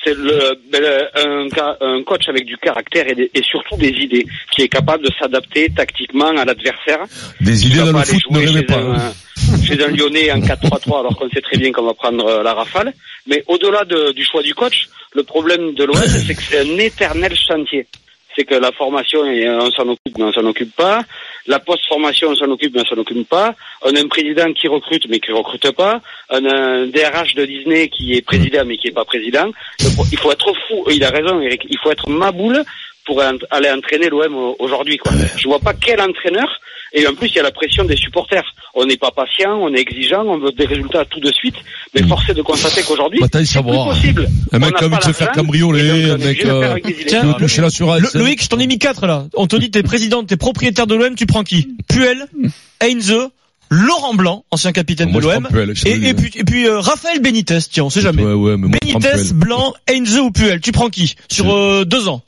C'est 0.08 0.14
le, 0.16 0.58
ben, 0.72 1.78
un, 1.80 2.02
coach 2.04 2.28
avec 2.28 2.46
du 2.46 2.56
caractère 2.56 3.06
et, 3.08 3.14
des- 3.14 3.30
et 3.34 3.42
surtout 3.42 3.76
des 3.76 3.88
idées, 3.90 4.24
qui 4.50 4.62
est 4.62 4.68
capable 4.68 5.04
de 5.04 5.10
s'adapter 5.20 5.68
tactiquement 5.76 6.28
à 6.28 6.44
l'adversaire. 6.46 7.00
Des 7.42 7.66
idées 7.66 7.78
dans 7.80 7.98
le 7.98 8.04
foot, 8.04 8.22
ne 8.30 8.36
jouer 8.38 8.46
rêvez 8.46 8.58
chez 8.60 8.64
pas. 8.66 8.76
un- 8.78 9.62
Chez 9.64 9.84
un 9.84 9.88
Lyonnais 9.88 10.30
en 10.32 10.40
4-3-3 10.40 11.00
alors 11.00 11.16
qu'on 11.16 11.28
sait 11.30 11.40
très 11.42 11.58
bien 11.58 11.72
qu'on 11.72 11.84
va 11.84 11.94
prendre 11.94 12.24
euh, 12.26 12.42
la 12.42 12.54
rafale. 12.54 12.92
Mais 13.26 13.44
au-delà 13.48 13.84
de- 13.84 14.12
du 14.12 14.24
choix 14.24 14.42
du 14.42 14.54
coach, 14.54 14.88
le 15.14 15.22
problème 15.24 15.74
de 15.74 15.84
l'OM, 15.84 15.96
c'est 15.96 16.34
que 16.34 16.42
c'est 16.42 16.60
un 16.60 16.78
éternel 16.78 17.34
chantier. 17.36 17.86
C'est 18.38 18.44
que 18.44 18.54
la 18.54 18.70
formation, 18.70 19.22
on 19.22 19.70
s'en 19.72 19.88
occupe, 19.88 20.16
mais 20.16 20.22
on 20.24 20.32
s'en 20.32 20.44
occupe 20.44 20.72
pas. 20.76 21.02
La 21.48 21.58
post-formation, 21.58 22.28
on 22.28 22.36
s'en 22.36 22.48
occupe, 22.52 22.72
mais 22.72 22.82
on 22.82 22.84
s'en 22.94 23.00
occupe 23.00 23.28
pas. 23.28 23.52
On 23.82 23.92
a 23.96 24.00
un 24.00 24.06
président 24.06 24.52
qui 24.52 24.68
recrute, 24.68 25.08
mais 25.08 25.18
qui 25.18 25.32
recrute 25.32 25.72
pas. 25.72 26.00
On 26.30 26.44
a 26.44 26.54
un 26.56 26.86
DRH 26.86 27.34
de 27.34 27.44
Disney 27.44 27.88
qui 27.88 28.14
est 28.14 28.22
président, 28.22 28.62
mais 28.64 28.76
qui 28.76 28.86
est 28.88 28.92
pas 28.92 29.04
président. 29.04 29.50
Il 30.12 30.18
faut 30.18 30.30
être 30.30 30.52
fou. 30.68 30.84
Il 30.88 31.02
a 31.02 31.10
raison, 31.10 31.40
Eric. 31.40 31.62
Il 31.68 31.78
faut 31.82 31.90
être 31.90 32.08
maboule 32.08 32.62
pour 33.04 33.20
aller 33.50 33.70
entraîner 33.72 34.08
l'OM 34.08 34.36
au- 34.36 34.56
aujourd'hui, 34.60 34.98
quoi. 34.98 35.10
Je 35.36 35.48
vois 35.48 35.58
pas 35.58 35.74
quel 35.74 36.00
entraîneur. 36.00 36.48
Et 36.92 37.06
en 37.06 37.14
plus, 37.14 37.28
il 37.28 37.34
y 37.36 37.38
a 37.40 37.42
la 37.42 37.50
pression 37.50 37.84
des 37.84 37.96
supporters. 37.96 38.44
On 38.74 38.86
n'est 38.86 38.96
pas 38.96 39.10
patient, 39.10 39.58
on 39.60 39.72
est 39.74 39.80
exigeant, 39.80 40.24
on 40.24 40.38
veut 40.38 40.52
des 40.52 40.64
résultats 40.64 41.04
tout 41.04 41.20
de 41.20 41.30
suite. 41.32 41.56
Mais 41.94 42.02
force 42.02 42.28
est 42.30 42.34
de 42.34 42.42
constater 42.42 42.82
qu'aujourd'hui, 42.82 43.20
Attends, 43.22 43.44
c'est 43.44 43.60
plus 43.62 43.70
possible. 43.72 44.28
Un 44.52 44.58
mec 44.58 44.68
On 44.68 44.72
n'a 44.72 44.78
qui 44.78 44.84
a 44.84 44.86
envie 44.86 44.96
pas 44.96 45.00
de 45.00 45.04
se 45.04 45.12
faire 45.12 45.32
cambrioler, 45.32 46.10
un 46.10 46.16
est 46.18 46.24
mec 46.24 46.44
euh, 46.44 46.76
veut 47.22 47.34
toucher 47.34 47.60
l'assurance. 47.62 48.00
Le- 48.14 48.20
Loïc, 48.20 48.42
je 48.42 48.48
t'en 48.48 48.58
ai 48.58 48.66
mis 48.66 48.78
quatre 48.78 49.06
là. 49.06 49.26
On 49.34 49.46
te 49.46 49.56
dit 49.56 49.70
t'es 49.70 49.82
président, 49.82 50.24
t'es 50.24 50.36
propriétaire 50.36 50.86
de 50.86 50.94
l'OM, 50.94 51.14
tu 51.14 51.26
prends 51.26 51.44
qui? 51.44 51.68
Puel, 51.88 52.26
Heinze, 52.80 53.14
Laurent 53.70 54.14
Blanc, 54.14 54.44
ancien 54.50 54.72
capitaine 54.72 55.10
Moi, 55.10 55.20
de 55.20 55.26
l'OM, 55.26 55.48
et, 55.52 55.66
le 55.66 56.14
puis, 56.14 56.30
et 56.36 56.44
puis 56.44 56.66
euh, 56.66 56.80
Raphaël 56.80 57.20
Benitez, 57.20 57.58
tiens, 57.70 57.84
on 57.84 57.90
sait 57.90 58.00
jamais. 58.00 58.22
Ouais, 58.22 58.32
ouais, 58.32 58.56
mais 58.56 58.68
moi, 58.68 58.78
je 58.82 58.90
prends 58.92 59.00
Benitez. 59.00 59.34
Blanc, 59.34 59.74
Heinze 59.90 60.18
ou 60.18 60.30
Puel, 60.30 60.60
tu 60.60 60.72
prends 60.72 60.88
qui? 60.88 61.16
Sur 61.28 61.54
euh, 61.54 61.84
deux 61.84 62.08
ans. 62.08 62.22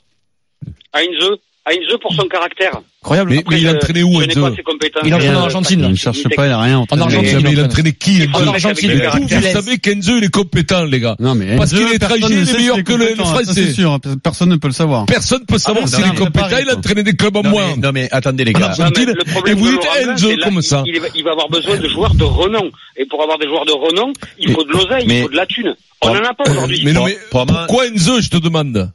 Heinze, 0.93 1.37
Heinze 1.69 1.95
pour 2.01 2.11
son 2.15 2.27
caractère. 2.27 2.81
Incroyable. 3.03 3.31
Mais, 3.31 3.37
Après, 3.39 3.55
mais 3.55 3.61
il 3.61 3.67
a 3.67 3.73
entraîné 3.73 4.03
où, 4.03 4.19
compétences. 4.63 5.03
Il 5.05 5.13
a 5.13 5.15
entraîné 5.17 5.35
en 5.35 5.39
Euh, 5.41 5.43
Argentine. 5.43 5.79
Il 5.83 5.89
ne 5.91 5.95
cherche 5.95 6.23
pas, 6.35 6.47
il 6.47 6.51
a 6.51 6.59
rien 6.59 6.79
En. 6.79 7.01
Argentine. 7.01 7.39
Mais 7.43 7.51
il 7.51 7.59
a 7.59 7.63
entraîné 7.65 7.93
qui, 7.93 8.23
En 8.33 8.39
Enzo 8.39 8.49
Argentine, 8.49 8.91
Vous 9.21 9.27
savez 9.41 9.77
qu'Enzo, 9.77 10.17
il 10.17 10.23
est 10.23 10.29
compétent, 10.33 10.83
les 10.85 10.99
gars. 10.99 11.15
Non, 11.19 11.35
mais 11.35 11.55
Parce 11.57 11.69
qu'il 11.71 11.81
est 11.81 12.01
ne 12.01 12.17
il 12.17 12.33
est 12.49 12.53
meilleur 12.57 12.83
que 12.83 12.93
le- 12.93 13.15
Français. 13.15 13.53
C'est 13.53 13.73
sûr, 13.73 13.99
personne 14.23 14.49
ne 14.49 14.55
peut 14.55 14.67
le 14.69 14.73
savoir. 14.73 15.05
Personne 15.05 15.45
peut 15.45 15.59
savoir 15.59 15.85
Ah, 15.85 15.87
s'il 15.87 16.05
est 16.05 16.15
compétent. 16.15 16.47
Il 16.61 16.69
a 16.69 16.77
entraîné 16.77 17.03
des 17.03 17.13
clubs 17.15 17.35
en 17.35 17.43
moins. 17.43 17.75
non 17.77 17.91
mais 17.93 18.07
attendez 18.11 18.43
les 18.43 18.55
En 18.55 18.59
gars. 18.59 18.73
Le 18.79 19.11
et 19.11 19.31
problème 19.31 19.57
vous 19.57 19.67
de 19.67 19.71
dites 20.17 20.37
là, 20.39 20.45
comme 20.45 20.61
ça. 20.61 20.83
Il, 20.87 20.99
va- 20.99 21.31
avoir 21.31 21.49
besoin 21.49 21.77
de 21.77 21.87
joueurs 21.87 22.15
de 22.15 22.23
renom. 22.23 22.71
Et 22.97 23.05
pour 23.05 23.21
avoir 23.21 23.37
des 23.37 23.45
joueurs 23.47 23.65
de 23.65 23.71
renom, 23.71 24.11
il 24.39 24.51
faut 24.51 24.63
de 24.63 24.71
l'oseille, 24.71 25.05
il 25.07 25.21
faut 25.21 25.29
de 25.29 25.35
la 25.35 25.45
thune. 25.45 25.75
On 26.01 26.13
n'en 26.13 26.21
a 26.23 26.33
pas 26.33 26.49
aujourd'hui. 26.49 26.81
Mais 26.83 26.93
non, 26.93 27.05
Pour- 27.29 27.45
mais 27.45 27.53
pourquoi 27.53 27.87
Enzo, 27.87 28.19
je 28.21 28.29
te 28.29 28.37
demande? 28.37 28.91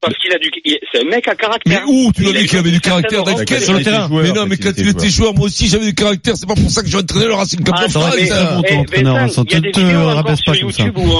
Parce 0.00 0.16
qu'il 0.16 0.32
a 0.32 0.38
du, 0.38 0.50
c'est 0.92 1.02
un 1.02 1.10
mec 1.10 1.28
à 1.28 1.32
Mais 1.32 1.36
caractère. 1.36 1.82
où 1.86 2.10
tu 2.12 2.26
a 2.26 2.32
dit 2.32 2.46
qu'il 2.46 2.58
avait 2.58 2.70
du 2.70 2.80
caractère 2.80 3.22
dans 3.22 3.36
quel- 3.44 3.60
Sur 3.60 3.74
le 3.74 3.82
terrain. 3.82 4.08
Mais 4.10 4.32
non, 4.32 4.46
mais 4.46 4.56
quand 4.56 4.72
il 4.78 4.88
était 4.88 5.10
joueur, 5.10 5.34
moi 5.34 5.46
aussi 5.46 5.68
j'avais 5.68 5.84
du 5.84 5.94
caractère. 5.94 6.36
C'est 6.38 6.46
pas 6.46 6.54
pour 6.54 6.70
ça 6.70 6.82
que 6.82 6.88
j'ai 6.88 6.96
entraîné 6.96 7.26
le 7.26 7.34
Racing 7.34 7.62
Club 7.62 7.76
Ah, 7.78 7.86
de 7.86 7.90
France. 7.90 8.14
mais, 8.16 8.32
hein. 8.32 8.62
eh, 8.64 8.74
il 8.96 9.52
y 9.52 9.56
a 9.56 9.60
des 9.60 9.68
vidéos 9.68 9.98
encore 10.00 10.14
rabaisse 10.14 10.40
pas 10.42 10.54
sur. 10.54 10.68
YouTube 10.68 10.96
où 10.96 11.10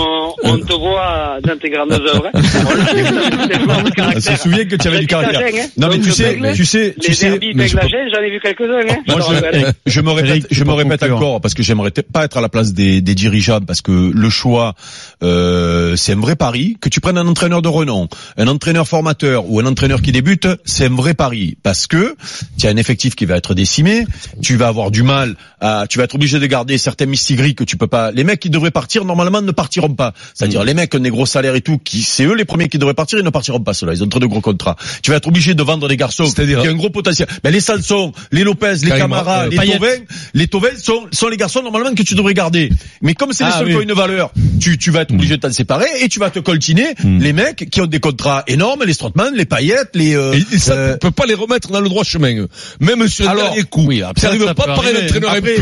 on, 0.44 0.58
te 0.58 0.72
voit 0.72 1.38
tes 1.60 1.68
grandes 1.68 1.92
œuvres. 1.92 2.30
On 2.32 4.14
le 4.14 4.20
sait 4.20 4.66
que 4.66 4.76
tu 4.76 4.88
avais 4.88 5.00
du 5.00 5.07
caractère. 5.07 5.42
Hein. 5.42 5.66
Non 5.76 5.88
mais 5.88 5.98
tu 5.98 6.11
sais, 6.11 6.38
tu 6.55 6.64
sais, 6.64 6.94
tu 6.98 7.11
les 7.11 7.14
sais, 7.14 7.38
mais 7.55 7.68
je 7.68 7.76
j'en 7.76 8.22
ai 8.22 8.31
vu 8.31 8.40
quelques-uns. 8.40 8.81
Hein. 8.88 8.96
Je 9.07 9.12
me 9.12 9.72
je, 9.85 9.90
je 9.92 10.00
me 10.00 10.11
répète, 10.11 10.46
je 10.50 10.64
me 10.64 10.72
conclure. 10.72 11.16
encore 11.16 11.40
parce 11.42 11.52
que 11.52 11.62
j'aimerais 11.62 11.90
pas 11.90 12.24
être 12.24 12.38
à 12.38 12.40
la 12.40 12.48
place 12.48 12.72
des, 12.72 13.02
dirigeants 13.02 13.61
parce 13.61 13.83
que 13.83 14.11
le 14.14 14.31
choix, 14.31 14.74
euh, 15.22 15.96
c'est 15.96 16.12
un 16.12 16.20
vrai 16.20 16.37
pari. 16.37 16.78
Que 16.81 16.88
tu 16.88 17.00
prennes 17.00 17.18
un 17.18 17.26
entraîneur 17.26 17.61
de 17.61 17.68
renom, 17.68 18.09
un 18.38 18.46
entraîneur 18.46 18.69
formateur 18.85 19.50
ou 19.50 19.61
un 19.61 19.66
entraîneur 19.66 20.02
qui 20.02 20.12
débute, 20.12 20.48
c'est 20.64 20.87
un 20.87 20.94
vrai 20.94 21.14
pari 21.14 21.56
parce 21.62 21.87
que 21.87 22.16
tu 22.59 22.66
as 22.66 22.70
un 22.70 22.76
effectif 22.76 23.14
qui 23.14 23.24
va 23.24 23.37
être 23.37 23.54
décimé, 23.54 24.06
tu 24.42 24.56
vas 24.56 24.68
avoir 24.68 24.90
du 24.90 25.02
mal 25.02 25.37
à, 25.61 25.87
tu 25.88 25.98
vas 25.98 26.04
être 26.04 26.14
obligé 26.14 26.38
de 26.38 26.46
garder 26.46 26.78
certains 26.78 27.06
mistigris 27.06 27.54
que 27.54 27.64
tu 27.64 27.76
peux 27.76 27.87
pas. 27.87 28.11
Les 28.12 28.24
mecs 28.24 28.40
qui 28.40 28.50
devraient 28.50 28.70
partir 28.70 29.04
normalement 29.04 29.42
ne 29.42 29.52
partiront 29.52 29.94
pas. 29.94 30.12
C'est-à-dire 30.35 30.64
les 30.64 30.74
mecs 30.74 30.90
qui 30.90 30.96
ont 30.96 31.00
des 31.00 31.11
gros 31.11 31.26
salaires 31.26 31.54
et 31.54 31.61
tout, 31.61 31.78
qui 31.78 32.02
c'est 32.02 32.24
eux 32.24 32.35
les 32.35 32.44
premiers 32.44 32.68
qui 32.68 32.78
devraient 32.78 32.94
partir, 32.94 33.18
ils 33.18 33.24
ne 33.24 33.30
partiront 33.30 33.61
pas 33.61 33.74
ceux-là. 33.74 33.92
Ils 33.94 34.02
ont 34.02 34.09
trop 34.09 34.20
de 34.20 34.26
gros 34.26 34.40
contrats. 34.40 34.76
Tu 35.02 35.11
vas 35.11 35.18
être 35.18 35.28
obligé 35.28 35.54
de 35.54 35.62
vendre 35.62 35.88
des 35.88 35.96
garçons 35.96 36.26
C'est-à-dire 36.26 36.62
qui 36.62 36.68
ont 36.68 36.72
un 36.72 36.76
gros 36.76 36.90
potentiel. 36.90 37.28
Ben 37.42 37.50
les 37.52 37.61
Salson, 37.61 38.12
les 38.33 38.44
Lopez, 38.44 38.74
les 38.83 38.90
Camara, 38.90 39.44
euh, 39.44 39.48
les. 39.48 39.56
Tovin, 39.56 39.87
les 40.35 40.46
Tovin 40.48 40.76
sont, 40.78 41.06
sont 41.12 41.28
les 41.28 41.37
garçons 41.37 41.62
normalement 41.62 41.94
que 41.94 42.02
tu 42.02 42.14
devrais 42.14 42.35
garder. 42.35 42.70
Mais 43.02 43.14
comme 43.14 43.33
c'est 43.33 43.44
les 43.44 43.50
Ah, 43.52 43.59
seuls 43.59 43.66
oui. 43.66 43.72
qui 43.72 43.78
ont 43.78 43.83
une 43.83 43.92
valeur, 43.92 44.33
tu, 44.61 44.78
tu 44.78 44.90
vas 44.90 45.02
être 45.02 45.12
obligé 45.12 45.37
de 45.37 45.40
t'en 45.40 45.52
séparer 45.52 45.87
et 46.00 46.09
tu 46.09 46.18
vas 46.20 46.30
te 46.30 46.38
coltiner 46.38 46.94
les 47.04 47.33
mecs 47.33 47.68
qui 47.70 47.80
ont 47.80 47.87
des 47.87 48.00
contrats 48.00 48.44
énormes, 48.46 48.60
les 48.87 48.92
Strootman, 48.92 49.35
les 49.35 49.44
Paillettes, 49.44 49.90
les. 49.94 50.14
euh, 50.14 50.33
Et, 50.35 50.55
et 50.55 50.59
ça, 50.59 50.73
euh, 50.73 50.92
tu 50.94 50.99
peux 51.01 51.11
pas 51.11 51.27
les 51.27 51.35
remettre 51.35 51.70
dans 51.70 51.81
le 51.81 51.88
droit 51.88 52.05
chemin. 52.05 52.46
Même 52.81 53.09
sur 53.09 53.29
le 53.31 53.37
dernier 53.37 53.62
coup. 53.64 53.85
oui, 53.87 54.03
après, 54.03 54.20
ça 54.20 54.29
arrive 54.29 54.44
ça 54.44 54.55
pas 54.55 54.64
peut 54.64 54.68
par 54.75 54.85
un 54.85 55.05
entraîneur 55.05 55.31
un 55.33 55.37
Après, 55.38 55.55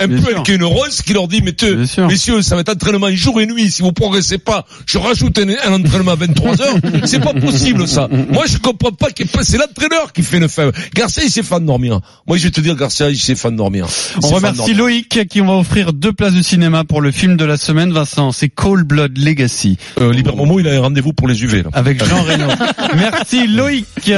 un 0.00 0.08
peu 0.08 0.42
qui 0.44 0.52
est 0.52 0.54
une 0.56 0.64
rose 0.64 1.02
qui 1.02 1.12
leur 1.12 1.28
dit, 1.28 1.40
mais 1.42 1.52
te- 1.52 2.00
messieurs, 2.06 2.42
ça 2.42 2.54
va 2.54 2.60
être 2.62 2.70
entraînement 2.70 3.10
jour 3.14 3.40
et 3.40 3.46
nuit. 3.46 3.70
Si 3.70 3.82
vous 3.82 3.92
progressez 3.92 4.38
pas, 4.38 4.66
je 4.86 4.98
rajoute 4.98 5.38
un, 5.38 5.48
un 5.48 5.72
entraînement 5.80 6.12
à 6.12 6.16
23 6.16 6.60
heures. 6.62 6.74
C'est 7.04 7.20
pas 7.20 7.34
possible, 7.34 7.86
ça. 7.88 8.08
Moi, 8.30 8.44
je 8.48 8.58
comprends 8.58 8.92
pas 8.92 9.10
qu'il 9.10 9.26
c'est 9.42 9.56
l'entraîneur 9.58 10.12
qui 10.12 10.22
fait 10.22 10.38
une 10.38 10.48
faible. 10.48 10.72
Garcia, 10.94 11.22
il 11.24 11.30
s'est 11.30 11.42
fait 11.42 11.54
endormir. 11.54 12.00
Moi, 12.26 12.36
je 12.36 12.44
vais 12.44 12.50
te 12.50 12.60
dire, 12.60 12.74
Garcia, 12.76 13.08
il 13.10 13.18
s'est 13.18 13.34
fait 13.34 13.48
endormir. 13.48 13.86
Il 14.16 14.24
On 14.24 14.28
remercie. 14.28 14.74
Loïc 14.74 15.26
qui 15.28 15.40
va 15.40 15.52
offrir 15.52 15.92
deux 15.92 16.12
places 16.12 16.34
de 16.34 16.42
cinéma 16.42 16.84
pour 16.84 17.00
le 17.00 17.10
film 17.12 17.36
de 17.36 17.44
la 17.44 17.56
semaine. 17.56 17.92
Vincent, 17.92 18.32
c'est 18.32 18.48
Cold 18.48 18.86
Blood 18.86 19.16
Legacy 19.18 19.76
Euh, 20.00 20.12
Liber 20.12 20.32
Momo, 20.34 20.60
il 20.60 20.68
a 20.68 20.72
un 20.74 20.80
rendez-vous 20.80 21.12
pour 21.12 21.28
les 21.28 21.42
UV, 21.42 21.62
là. 21.62 21.70
avec 21.72 21.98
Jean 22.08 22.22
Reno. 22.22 22.46
Merci 22.96 23.46
Loïc. 23.46 24.10